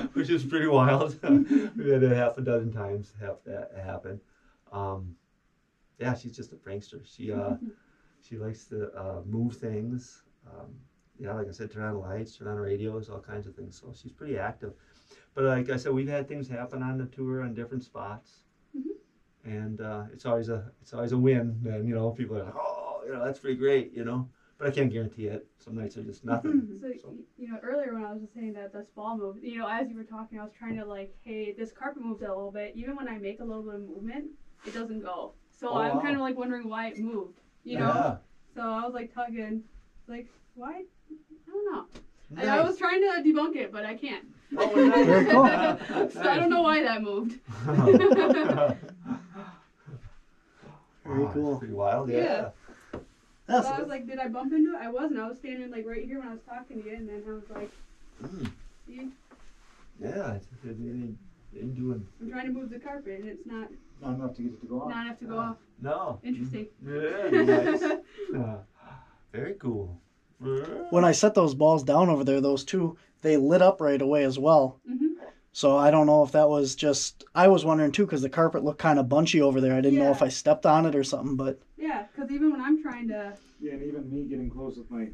[0.14, 1.18] which is pretty wild.
[1.22, 4.20] We've had it half a dozen times have that happen.
[4.72, 5.14] Um,
[5.98, 7.00] yeah, she's just a prankster.
[7.04, 7.54] She uh,
[8.20, 10.22] she likes to uh, move things.
[10.46, 10.72] Um,
[11.18, 13.78] yeah, like I said, turn on lights, turn on radios, all kinds of things.
[13.80, 14.72] So she's pretty active.
[15.34, 18.43] But like I said, we've had things happen on the tour on different spots,
[19.44, 21.60] and uh, it's always a it's always a win.
[21.66, 24.28] And you know, people are like, oh, you know, that's pretty great, you know.
[24.56, 25.46] But I can't guarantee it.
[25.58, 26.78] Some nights are just nothing.
[26.80, 29.58] So, y- you know, earlier when I was just saying that this ball moved, you
[29.58, 32.28] know, as you were talking, I was trying to like, hey, this carpet moves a
[32.28, 32.72] little bit.
[32.76, 34.26] Even when I make a little bit of movement,
[34.64, 35.32] it doesn't go.
[35.50, 36.00] So Oh, I'm wow.
[36.02, 37.90] kind of like wondering why it moved, you know?
[38.54, 39.62] So I was like tugging,
[40.06, 40.82] like, why?
[41.10, 41.84] I don't know.
[42.36, 44.24] And I was trying to debunk it, but I can't.
[44.56, 46.12] Oh, nice.
[46.14, 47.38] So I don't know why that moved.
[51.04, 51.58] Very Wow, cool.
[51.58, 52.16] Pretty wild, yeah.
[52.18, 52.48] Yeah.
[53.46, 54.80] That's so I was like, did I bump into it?
[54.80, 55.20] I wasn't.
[55.20, 57.32] I was standing like right here when I was talking to you, and then I
[57.32, 57.70] was like,
[58.22, 58.50] Mm,
[58.86, 59.08] see,
[60.00, 61.14] yeah, it's, it, it,
[61.52, 63.68] they ain't doing I'm trying to move the carpet, and it's not
[64.00, 64.88] Not enough to get it to go off.
[64.88, 65.56] not enough to go off.
[65.80, 66.20] no.
[66.22, 66.68] Interesting.
[66.86, 67.82] Yeah, nice.
[68.34, 68.56] Uh,
[69.32, 70.00] very cool.
[70.90, 74.24] when I set those balls down over there, those two, they lit up right away
[74.24, 74.80] as well.
[74.88, 75.08] hmm
[75.56, 78.64] So I don't know if that was just I was wondering too because the carpet
[78.64, 79.72] looked kind of bunchy over there.
[79.76, 82.60] I didn't know if I stepped on it or something, but Yeah, because even when
[82.60, 85.10] I'm trying to, Yeah, and even me getting close with my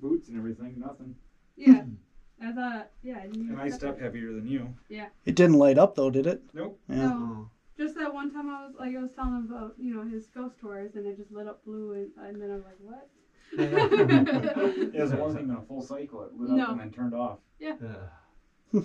[0.00, 1.14] boots and everything, nothing.
[1.56, 1.84] yeah,
[2.42, 4.74] I thought, yeah, I didn't And I step heavier than you.
[4.88, 5.08] Yeah.
[5.26, 6.42] It didn't light up though, did it?
[6.54, 6.80] Nope.
[6.88, 6.96] Yeah.
[7.10, 10.08] No, just that one time I was like I was telling him about you know
[10.08, 13.10] his ghost tours, and it just lit up blue, and, and then I'm like, what?
[14.94, 16.22] It wasn't even a full cycle.
[16.22, 16.70] It lit up No.
[16.70, 17.40] and then turned off.
[17.58, 17.74] Yeah.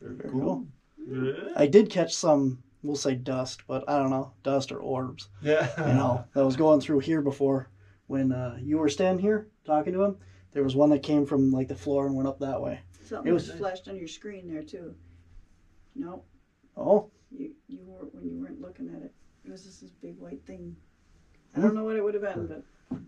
[0.00, 0.66] Very Very cool.
[1.06, 1.32] Yeah.
[1.56, 5.28] I did catch some, we'll say dust, but I don't know, dust or orbs.
[5.42, 5.68] Yeah.
[5.88, 7.68] You know, that was going through here before
[8.06, 10.16] when uh, you were standing here talking to him.
[10.52, 12.80] There was one that came from like the floor and went up that way.
[13.04, 14.94] Something It was was- flashed on your screen there too.
[15.94, 16.22] No,
[16.76, 19.12] Oh, you you were when you weren't looking at it.
[19.44, 20.76] It was just this big white thing.
[21.56, 22.98] I don't know what it would have been, but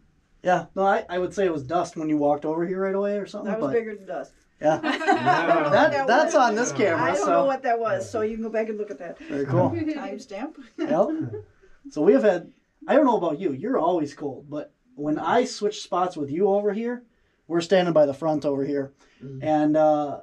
[0.43, 2.95] Yeah, no, I, I would say it was dust when you walked over here right
[2.95, 3.51] away or something.
[3.53, 4.33] That was but bigger than dust.
[4.61, 5.69] Yeah, Yeah.
[5.71, 7.03] that, That that's was- on this camera.
[7.11, 8.99] I don't so know what that was, so you can go back and look at
[8.99, 9.71] that very cool.
[9.71, 10.55] timestamp.
[10.79, 11.45] Yep.
[11.91, 12.53] So we have had.
[12.87, 13.53] I don't know about you.
[13.53, 17.05] You're always cold, but when I switch spots with you over here,
[17.47, 18.93] we're standing by the front over here,
[19.23, 19.39] Mhm.
[19.43, 20.21] and uh,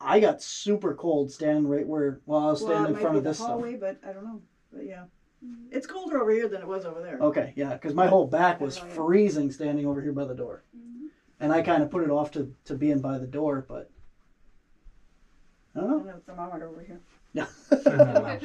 [0.00, 2.20] I got super cold standing right where.
[2.26, 3.48] Well, I was standing it in front be of the this stuff.
[3.50, 4.40] hallway, but I don't know.
[4.72, 5.04] But yeah,
[5.70, 7.18] it's colder over here than it was over there.
[7.18, 10.62] Okay, yeah, because my whole back was Oh, freezing standing over here by the door,
[11.40, 13.90] and I kind of put it off to to being by the door, but
[15.74, 16.02] I don't know.
[16.04, 17.00] I have a thermometer over here.
[17.32, 17.46] Yeah.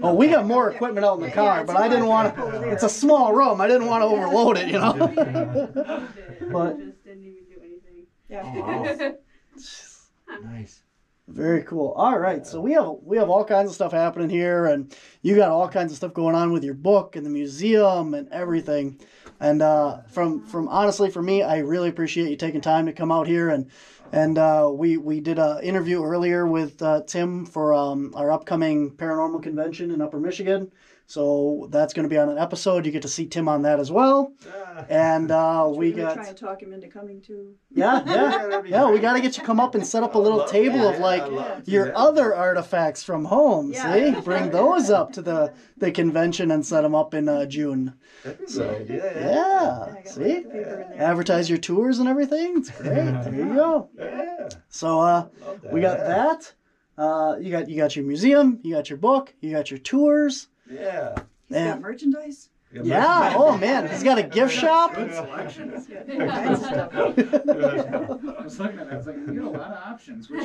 [0.00, 2.70] Oh, we got more equipment out in the car, it's but I didn't want to.
[2.70, 3.60] It's a small room.
[3.60, 4.92] I didn't want to overload it, you know.
[6.52, 8.06] But- just didn't even do anything.
[8.28, 9.12] Yeah.
[10.44, 10.82] Nice.
[11.26, 11.92] Very cool.
[11.92, 15.34] All right, so we have we have all kinds of stuff happening here, and you
[15.36, 19.00] got all kinds of stuff going on with your book and the museum and everything.
[19.40, 23.12] And uh, from from honestly, for me, I really appreciate you taking time to come
[23.12, 23.70] out here and
[24.12, 28.92] and uh, we we did a interview earlier with uh, Tim for um, our upcoming
[28.92, 30.72] paranormal convention in Upper Michigan.
[31.10, 32.84] So that's going to be on an episode.
[32.84, 34.34] You get to see Tim on that as well.
[34.46, 34.84] Ah.
[34.90, 37.54] And uh, we really got try and talk him into coming too.
[37.74, 38.90] yeah yeah yeah.
[38.90, 40.96] We got to get you come up and set up a little Love table that.
[40.96, 41.96] of like I love your do that.
[41.96, 43.72] other artifacts from home.
[43.72, 44.14] Yeah.
[44.16, 47.94] See, bring those up to the the convention and set them up in uh, June.
[48.22, 49.12] That'd be a good idea.
[49.32, 50.96] Yeah, Yeah, see, the paper in there.
[50.98, 52.58] advertise your tours and everything.
[52.58, 52.94] It's great.
[52.94, 53.88] There you go.
[53.98, 54.48] Yeah.
[54.68, 55.28] So uh,
[55.72, 56.52] we got that.
[56.98, 60.48] Uh, you got you got your museum, you got your book, you got your tours.
[60.70, 61.14] Yeah.
[61.48, 62.50] He's got merchandise.
[62.72, 63.32] yeah.
[63.36, 64.94] Oh man, he's got a gift shop.
[64.94, 65.72] Good selection.
[65.72, 66.90] He's got all kinds of stuff.
[66.94, 70.28] I was looking at that, I was like, you get a lot of options.
[70.28, 70.44] Which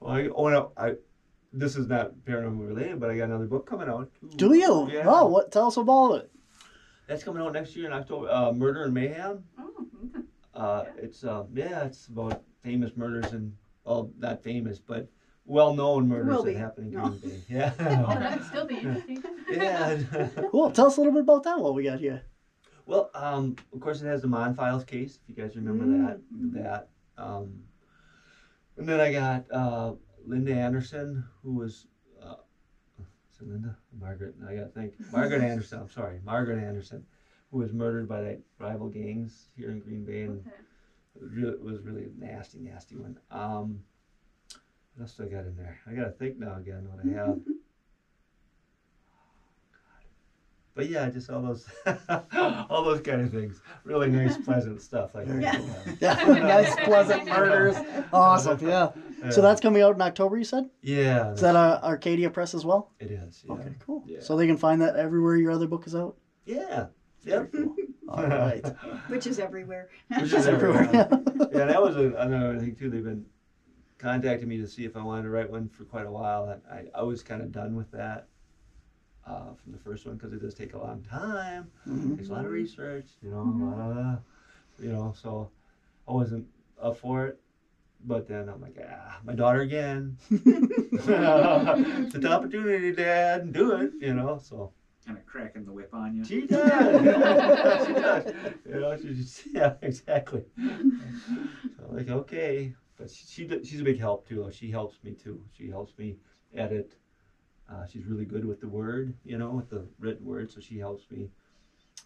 [0.00, 0.94] well, I, oh no, I.
[1.52, 4.10] This is not paranormal related, but I got another book coming out.
[4.20, 4.36] too.
[4.36, 4.88] Do you?
[4.92, 5.04] Yeah.
[5.06, 5.50] Oh, what?
[5.50, 6.30] Tell us about it.
[7.06, 8.28] That's coming out next year in October.
[8.30, 9.42] Uh, Murder and Mayhem.
[9.58, 9.70] Oh,
[10.14, 10.24] okay.
[10.54, 13.54] Uh, it's uh, yeah, it's about famous murders and
[13.84, 15.08] well, not famous, but
[15.48, 16.54] well-known murders Will that be.
[16.54, 17.08] happen in No.
[17.08, 17.42] Green Bay.
[17.48, 17.72] Yeah.
[17.80, 19.24] Oh, that'd still be interesting.
[19.50, 19.98] yeah.
[20.50, 20.70] Cool.
[20.70, 21.58] Tell us a little bit about that.
[21.58, 22.22] while we got here.
[22.86, 25.18] Well, um, of course, it has the Mon Files case.
[25.22, 26.20] If you guys remember that,
[26.62, 26.88] that.
[27.22, 27.62] Um,
[28.76, 29.92] and then I got uh,
[30.26, 31.86] Linda Anderson, who was.
[32.22, 32.34] Uh,
[33.00, 33.76] is it Linda?
[33.98, 34.34] Margaret.
[34.48, 34.94] I got to think.
[35.12, 35.80] Margaret Anderson.
[35.80, 37.04] I'm sorry, Margaret Anderson,
[37.50, 40.50] who was murdered by that rival gangs here in Green Bay, and Okay.
[41.16, 43.18] it was really, was really a nasty, nasty one.
[43.30, 43.80] Um,
[44.98, 45.78] what else do I got in there?
[45.86, 47.38] I got to think now again what I have.
[50.74, 51.66] But yeah, just all those,
[52.70, 53.60] all those kind of things.
[53.84, 55.60] Really nice, pleasant stuff like that.
[56.00, 57.76] Yeah, nice, pleasant murders.
[58.12, 58.58] Awesome.
[58.66, 58.90] Yeah.
[59.30, 60.36] So that's coming out in October.
[60.36, 60.70] You said.
[60.82, 61.32] yeah.
[61.32, 62.92] Is that uh, Arcadia Press as well?
[63.00, 63.42] it is.
[63.44, 63.54] Yeah.
[63.54, 64.04] Okay, cool.
[64.06, 64.20] Yeah.
[64.20, 66.16] So they can find that everywhere your other book is out.
[66.44, 66.86] Yeah.
[67.24, 67.54] Yep.
[68.08, 68.64] All right.
[69.08, 69.88] Which is everywhere.
[70.16, 70.82] Which is everywhere.
[70.84, 71.48] everywhere.
[71.52, 72.88] yeah, that was a, another thing too.
[72.88, 73.26] They've been
[73.98, 76.48] contacting me to see if I wanted to write one for quite a while.
[76.50, 78.28] And I, I was kind of done with that
[79.26, 81.70] uh, from the first one because it does take a long time.
[81.86, 82.16] Mhm.
[82.16, 84.16] takes a lot of research, you know, a lot of, uh,
[84.80, 85.50] you know, so
[86.06, 86.46] I wasn't
[86.80, 87.40] up for it.
[88.04, 90.16] But then I'm like, ah, my daughter again.
[90.30, 91.06] it's
[92.14, 93.40] an opportunity, Dad.
[93.42, 94.38] And do it, you know.
[94.40, 94.72] So
[95.04, 96.24] kind of cracking the whip on you.
[96.24, 97.86] she does.
[97.86, 98.32] she does.
[98.64, 100.44] You know, she just, yeah, exactly.
[101.76, 104.48] So like, okay, but she, she she's a big help too.
[104.52, 105.40] She helps me too.
[105.56, 106.16] She helps me
[106.54, 106.96] edit.
[107.70, 110.50] Uh, she's really good with the word, you know, with the written word.
[110.50, 111.28] So she helps me.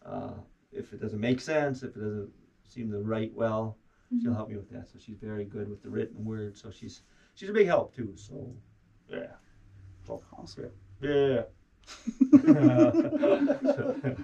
[0.05, 0.33] Uh,
[0.73, 2.31] if it doesn't make sense, if it doesn't
[2.69, 3.77] seem to write well,
[4.21, 4.89] she'll help me with that.
[4.89, 6.57] So she's very good with the written word.
[6.59, 7.03] So she's
[7.35, 8.13] she's a big help too.
[8.17, 8.53] So
[9.09, 9.27] yeah.
[10.07, 10.71] So, Awesome.
[11.01, 11.43] yeah.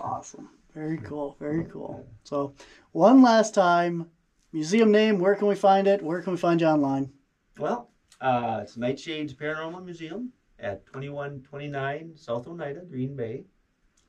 [0.00, 0.48] Awesome.
[0.74, 1.36] Very cool.
[1.38, 2.06] Very cool.
[2.24, 2.52] So,
[2.92, 4.10] one last time,
[4.56, 5.18] museum name.
[5.18, 6.02] Where can we find it?
[6.02, 7.12] Where can we find you online?
[7.58, 7.90] Well,
[8.22, 13.44] uh, it's Nightshades Paranormal Museum at 2129 South Oneida, Green Bay.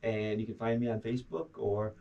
[0.04, 1.96] And you can find me on Facebook or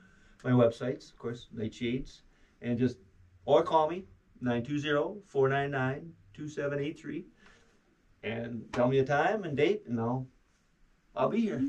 [0.44, 2.20] my websites, of course, Nightshades.
[2.62, 2.99] And just,
[3.47, 4.05] or call me,
[4.40, 7.24] 920 499 2783.
[8.22, 10.24] And tell me a time and date, and I'll,
[11.16, 11.64] I'll be here.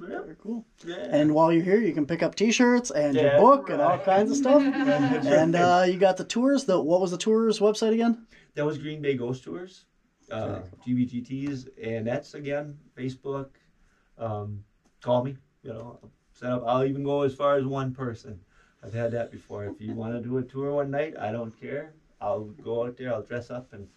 [0.00, 0.24] Yep.
[0.24, 0.64] Very cool.
[0.86, 0.96] Yeah.
[1.10, 3.98] And while you're here, you can pick up T-shirts and your Yeah, book and all
[3.98, 4.62] kinds of stuff.
[5.26, 6.64] And uh, you got the tours.
[6.64, 8.26] The what was the tours website again?
[8.54, 9.84] That was Green Bay Ghost Tours,
[10.30, 13.50] uh, GBGTs, and that's again Facebook.
[14.16, 14.64] Um,
[15.00, 15.98] call me, you know,
[16.32, 16.64] set up.
[16.66, 18.40] I'll even go as far as one person.
[18.82, 19.64] I've had that before.
[19.66, 21.94] If you want to do a tour one night, I don't care.
[22.20, 23.12] I'll go out there.
[23.12, 23.88] I'll dress up and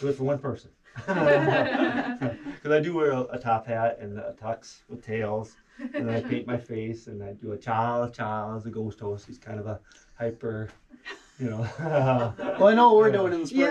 [0.00, 0.70] do it for one person.
[1.06, 5.56] Because I do wear a, a top hat and a tux with tails,
[5.92, 8.16] and I paint my face, and I do a Charles.
[8.16, 9.26] Charles, a ghost host.
[9.26, 9.80] He's kind of a
[10.18, 10.70] hyper,
[11.38, 11.66] you know.
[12.54, 13.68] Well, I know what we're doing in the spring.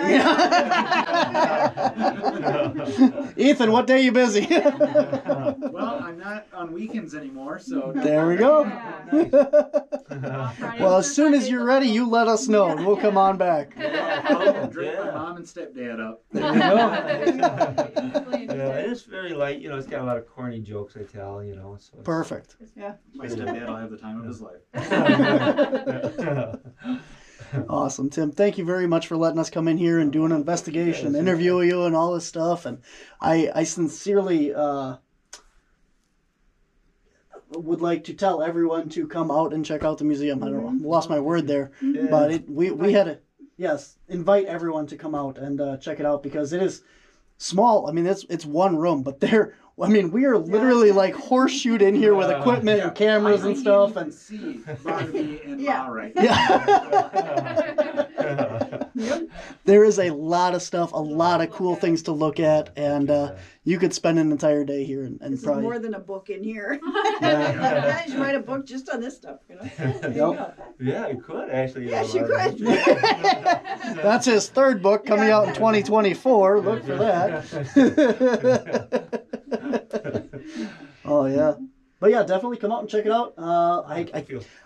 [3.38, 4.46] Ethan, what day are you busy?
[5.74, 7.92] Well, I'm not on weekends anymore, so.
[7.96, 8.64] there we go.
[9.10, 9.32] Fridays
[10.80, 13.76] well, as soon as you're ready, you let us know, and we'll come on back.
[13.78, 16.24] I'll drink my mom and stepdad up.
[16.32, 16.60] There you
[18.48, 18.54] go.
[18.54, 19.60] Yeah, it is very light.
[19.60, 21.44] You know, it's got a lot of corny jokes I tell.
[21.44, 22.56] You know, so Perfect.
[22.76, 22.94] Yeah.
[23.14, 24.62] My stepdad will have the time of his life.
[27.70, 28.32] Awesome, Tim.
[28.32, 31.20] Thank you very much for letting us come in here and do an investigation, Yes.
[31.22, 32.66] interview you, and all this stuff.
[32.66, 32.80] And
[33.22, 34.98] I, I sincerely uh,
[37.52, 40.44] would like to tell everyone to come out and check out the museum.
[40.44, 42.08] I don't know, lost my word there, Yeah.
[42.10, 43.20] but it, we we had a
[43.58, 46.84] yes, invite everyone to come out and uh, check it out because it is
[47.38, 47.88] small.
[47.88, 49.56] I mean, it's it's one room, but there.
[49.82, 52.40] I mean, we are literally like horseshoed in here with Yeah.
[52.40, 55.88] equipment and cameras I and didn't stuff, even and see Barnaby and Yeah.
[55.88, 57.64] Ma right yeah.
[59.66, 63.10] there is a lot of stuff, a lot of cool things to look at, and
[63.10, 65.64] uh, you could spend an entire day here and, and probably.
[65.64, 66.80] more than a book in here.
[67.24, 68.06] Yeah.
[68.08, 69.64] you write a book just on this stuff, you know.
[69.78, 70.76] There you Yep.
[70.82, 71.90] yeah, you could actually.
[71.90, 72.60] Yes, know, you could.
[74.04, 76.60] That's his third book coming out in 2024.
[76.62, 77.44] Look for that.
[81.06, 81.54] oh yeah,
[82.00, 83.34] but yeah, definitely come out and check it out.
[83.38, 84.26] Uh, I, I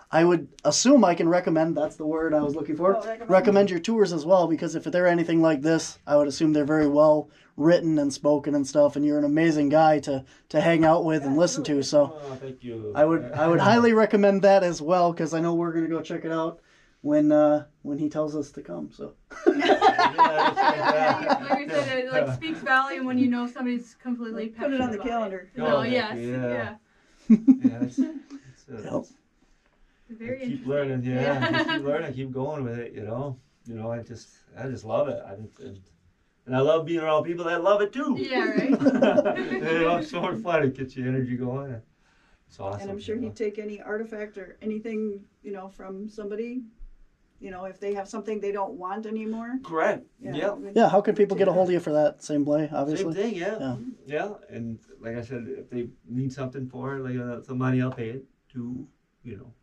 [0.09, 1.75] I would assume I can recommend.
[1.75, 2.95] That's the word I was looking for.
[2.95, 3.29] Oh, recommend.
[3.29, 6.65] recommend your tours as well because if they're anything like this, I would assume they're
[6.65, 8.95] very well written and spoken and stuff.
[8.95, 11.83] And you're an amazing guy to to hang out with and listen to.
[11.83, 12.93] So Oh, thank you.
[12.95, 16.01] I would I would highly recommend that as well because I know we're gonna go
[16.01, 16.61] check it out
[17.01, 18.89] when uh, when he tells us to come.
[18.91, 19.13] So
[19.47, 24.81] Yeah, like I said, it like speaks volume when you know somebody's completely Put it
[24.81, 25.49] on the calendar.
[25.55, 25.61] It.
[25.61, 26.75] Oh, So heck yes, yeah.
[27.29, 29.05] yeah, Yeah, it's, it's, uh, Yep.
[30.17, 31.03] very keep learning.
[31.03, 31.51] Yeah, Yeah.
[31.51, 32.13] just keep learning.
[32.13, 32.93] Keep going with it.
[32.93, 33.37] You know.
[33.65, 33.91] You know.
[33.91, 35.21] I just I just love it.
[35.25, 35.79] I think, and,
[36.45, 38.15] and I love being around people that love it too.
[38.17, 38.69] Yeah, right.
[38.69, 40.63] you know, it's so much fun.
[40.63, 41.81] It gets your energy going.
[42.47, 42.81] It's awesome.
[42.81, 43.27] And I'm sure you know.
[43.27, 46.61] he'd take any artifact or anything, you know, from somebody.
[47.39, 49.59] You know, if they have something they don't want anymore.
[49.63, 50.05] Correct.
[50.19, 50.53] Yeah.
[50.53, 52.23] we- yeah, how can people get a hold of you for that?
[52.23, 53.57] Same way, Same thing, yeah.
[53.59, 53.75] Yeah.
[54.05, 54.33] yeah.
[54.49, 57.91] And like I said, if they need something for it, like uh, some money, I'll
[57.91, 58.88] pay it to,
[59.23, 59.53] you know,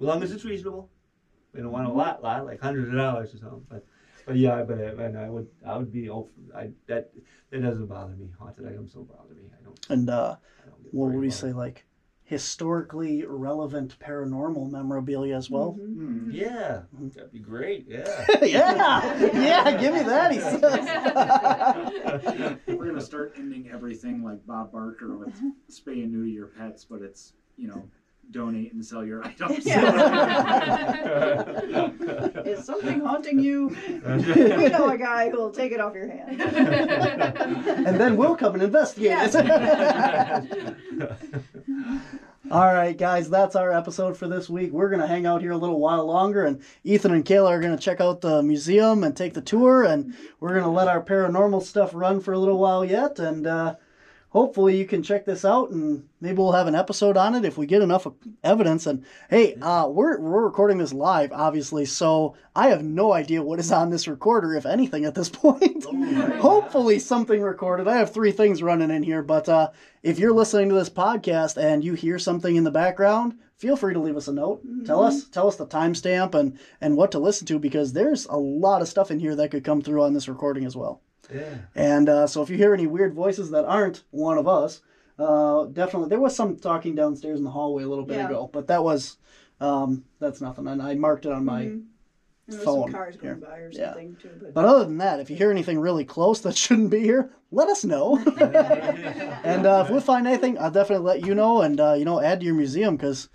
[0.00, 0.90] as long as it's reasonable.
[1.52, 3.66] We don't want a lot, lot like hundreds of dollars or something.
[3.68, 3.84] But,
[4.26, 6.50] but yeah, but I, and I would, I would be, open.
[6.54, 7.10] I that
[7.50, 8.28] that doesn't bother me.
[8.38, 9.44] Haunted items don't bother me.
[9.58, 9.86] I don't.
[9.88, 11.84] And uh, I don't what would worried we say, like
[12.28, 15.78] historically relevant paranormal memorabilia as well?
[15.80, 15.94] Mhm.
[15.96, 16.30] Hmm.
[16.30, 16.82] Yeah,
[17.14, 17.86] that'd be great.
[17.88, 18.26] Yeah.
[18.42, 20.30] yeah, yeah, give me that.
[20.32, 20.60] He says.
[22.66, 25.32] We're gonna start ending everything like Bob Barker with
[25.70, 27.88] spay and neuter your pets, but it's you know
[28.30, 29.66] donate and sell your items.
[32.46, 33.68] Is something haunting you?
[34.04, 36.38] we know a guy who will take it off your hand.
[36.42, 40.76] and then we'll come and investigate it.
[42.50, 44.72] All right, guys, that's our episode for this week.
[44.72, 47.60] We're going to hang out here a little while longer, and Ethan and Kayla are
[47.60, 50.88] going to check out the museum and take the tour, and we're going to let
[50.88, 53.74] our paranormal stuff run for a little while yet, and uh,
[54.38, 57.58] hopefully you can check this out, and maybe we'll have an episode on it if
[57.58, 58.06] we get enough
[58.44, 58.86] evidence.
[58.86, 63.58] And hey, uh, we're we're recording this live, obviously, so I have no idea what
[63.58, 65.84] is on this recorder, if anything, at this point.
[66.36, 67.88] Hopefully, something recorded.
[67.88, 69.70] I have three things running in here, but uh,
[70.04, 73.94] if you're listening to this podcast and you hear something in the background, feel free
[73.94, 74.62] to leave us a note.
[74.86, 78.36] Tell us, tell us the timestamp and and what to listen to because there's a
[78.36, 81.02] lot of stuff in here that could come through on this recording as well.
[81.32, 81.54] Yeah.
[81.74, 84.80] And uh, so if you hear any weird voices that aren't one of us,
[85.18, 88.26] uh, definitely there was some talking downstairs in the hallway a little bit Yeah.
[88.26, 89.16] ago, but that was
[89.60, 90.66] um, that's nothing.
[90.68, 91.64] And I marked it on my.
[91.64, 91.84] Mhm.
[92.50, 93.46] Phone some cars going here.
[93.46, 93.92] by or Yeah.
[93.92, 94.30] too.
[94.40, 97.30] But, But other than that, if you hear anything really close that shouldn't be here,
[97.50, 98.16] let us know.
[99.44, 102.22] and uh, if we find anything, I'll definitely let you know, and uh, you know,
[102.22, 103.28] add to your museum because,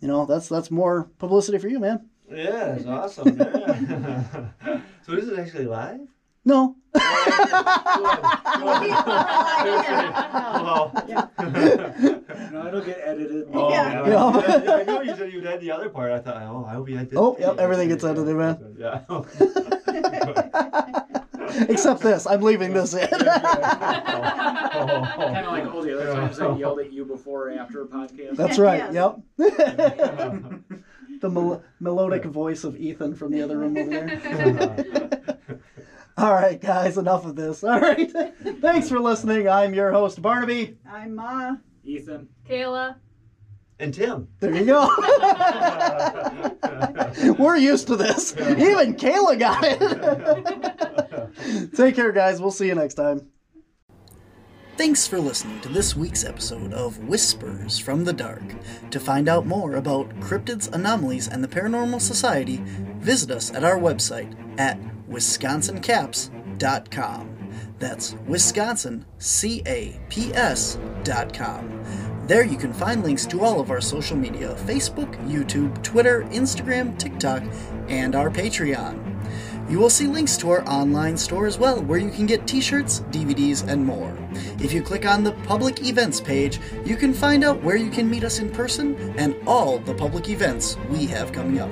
[0.00, 2.10] you know, that's that's more publicity for you, man.
[2.30, 3.38] Yeah, it's awesome.
[3.38, 4.48] Yeah.
[5.06, 6.00] so this is actually live.
[6.48, 6.76] No,
[10.54, 10.90] Hello.
[12.50, 13.48] no, it'll get edited.
[13.52, 14.06] Oh, Yeah.
[14.06, 14.08] yeah.
[14.08, 14.72] Yeah.
[14.76, 16.10] I know you said you had the other part.
[16.10, 17.18] I thought, oh, I hope you had this.
[17.18, 18.76] Oh, yep, everything gets edited, man.
[18.78, 19.02] Yeah.
[21.68, 22.26] except this.
[22.26, 23.06] I'm leaving this in.
[23.08, 23.28] Kind of
[25.52, 28.36] like all the other times I yelled at you before or after a podcast.
[28.36, 28.90] That's right.
[28.90, 28.94] Yes.
[28.94, 29.18] Yep.
[31.20, 35.38] the mel- melodic voice of Ethan from the other room over there.
[36.18, 37.62] All right, guys, enough of this.
[37.62, 38.10] All right.
[38.60, 39.48] Thanks for listening.
[39.48, 40.76] I'm your host, Barnaby.
[40.90, 41.54] I'm Ma.
[41.84, 42.28] Ethan.
[42.48, 42.96] Kayla.
[43.78, 44.26] And Tim.
[44.40, 44.88] There you go.
[47.38, 48.32] We're used to this.
[48.36, 49.78] Even Kayla got it.
[51.76, 52.40] Take care, guys.
[52.40, 53.28] We'll see you next time.
[54.78, 58.44] Thanks for listening to this week's episode of Whispers from the Dark.
[58.92, 62.62] To find out more about cryptids, anomalies, and the Paranormal Society,
[63.00, 64.78] visit us at our website at
[65.10, 67.50] wisconsincaps.com.
[67.80, 71.32] That's Wisconsin, C A P S dot.
[72.28, 76.96] There you can find links to all of our social media Facebook, YouTube, Twitter, Instagram,
[76.96, 77.42] TikTok,
[77.88, 79.07] and our Patreon.
[79.68, 82.60] You will see links to our online store as well, where you can get t
[82.60, 84.16] shirts, DVDs, and more.
[84.60, 88.08] If you click on the public events page, you can find out where you can
[88.08, 91.70] meet us in person and all the public events we have coming up.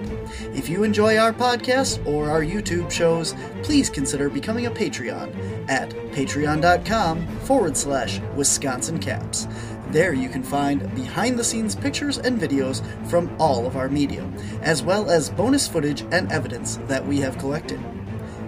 [0.54, 5.90] If you enjoy our podcast or our YouTube shows, please consider becoming a Patreon at
[5.90, 9.46] patreon.com forward slash Wisconsin Caps.
[9.90, 14.28] There you can find behind the scenes pictures and videos from all of our media,
[14.62, 17.80] as well as bonus footage and evidence that we have collected.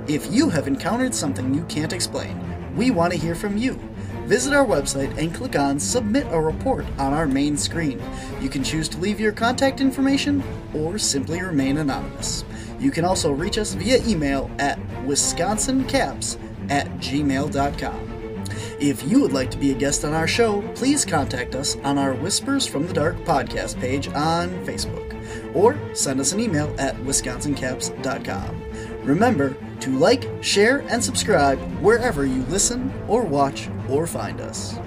[0.08, 2.42] If you have encountered something you can't explain,
[2.76, 3.78] we want to hear from you.
[4.24, 8.02] Visit our website and click on Submit a Report on our main screen.
[8.40, 10.42] You can choose to leave your contact information
[10.74, 12.44] or simply remain anonymous.
[12.78, 16.38] You can also reach us via email at wisconsincaps
[16.70, 18.17] at gmail.com.
[18.80, 21.98] If you would like to be a guest on our show, please contact us on
[21.98, 25.14] our Whispers from the Dark podcast page on Facebook
[25.52, 28.62] or send us an email at wisconsincaps.com.
[29.02, 34.78] Remember to like, share, and subscribe wherever you listen or watch or find us.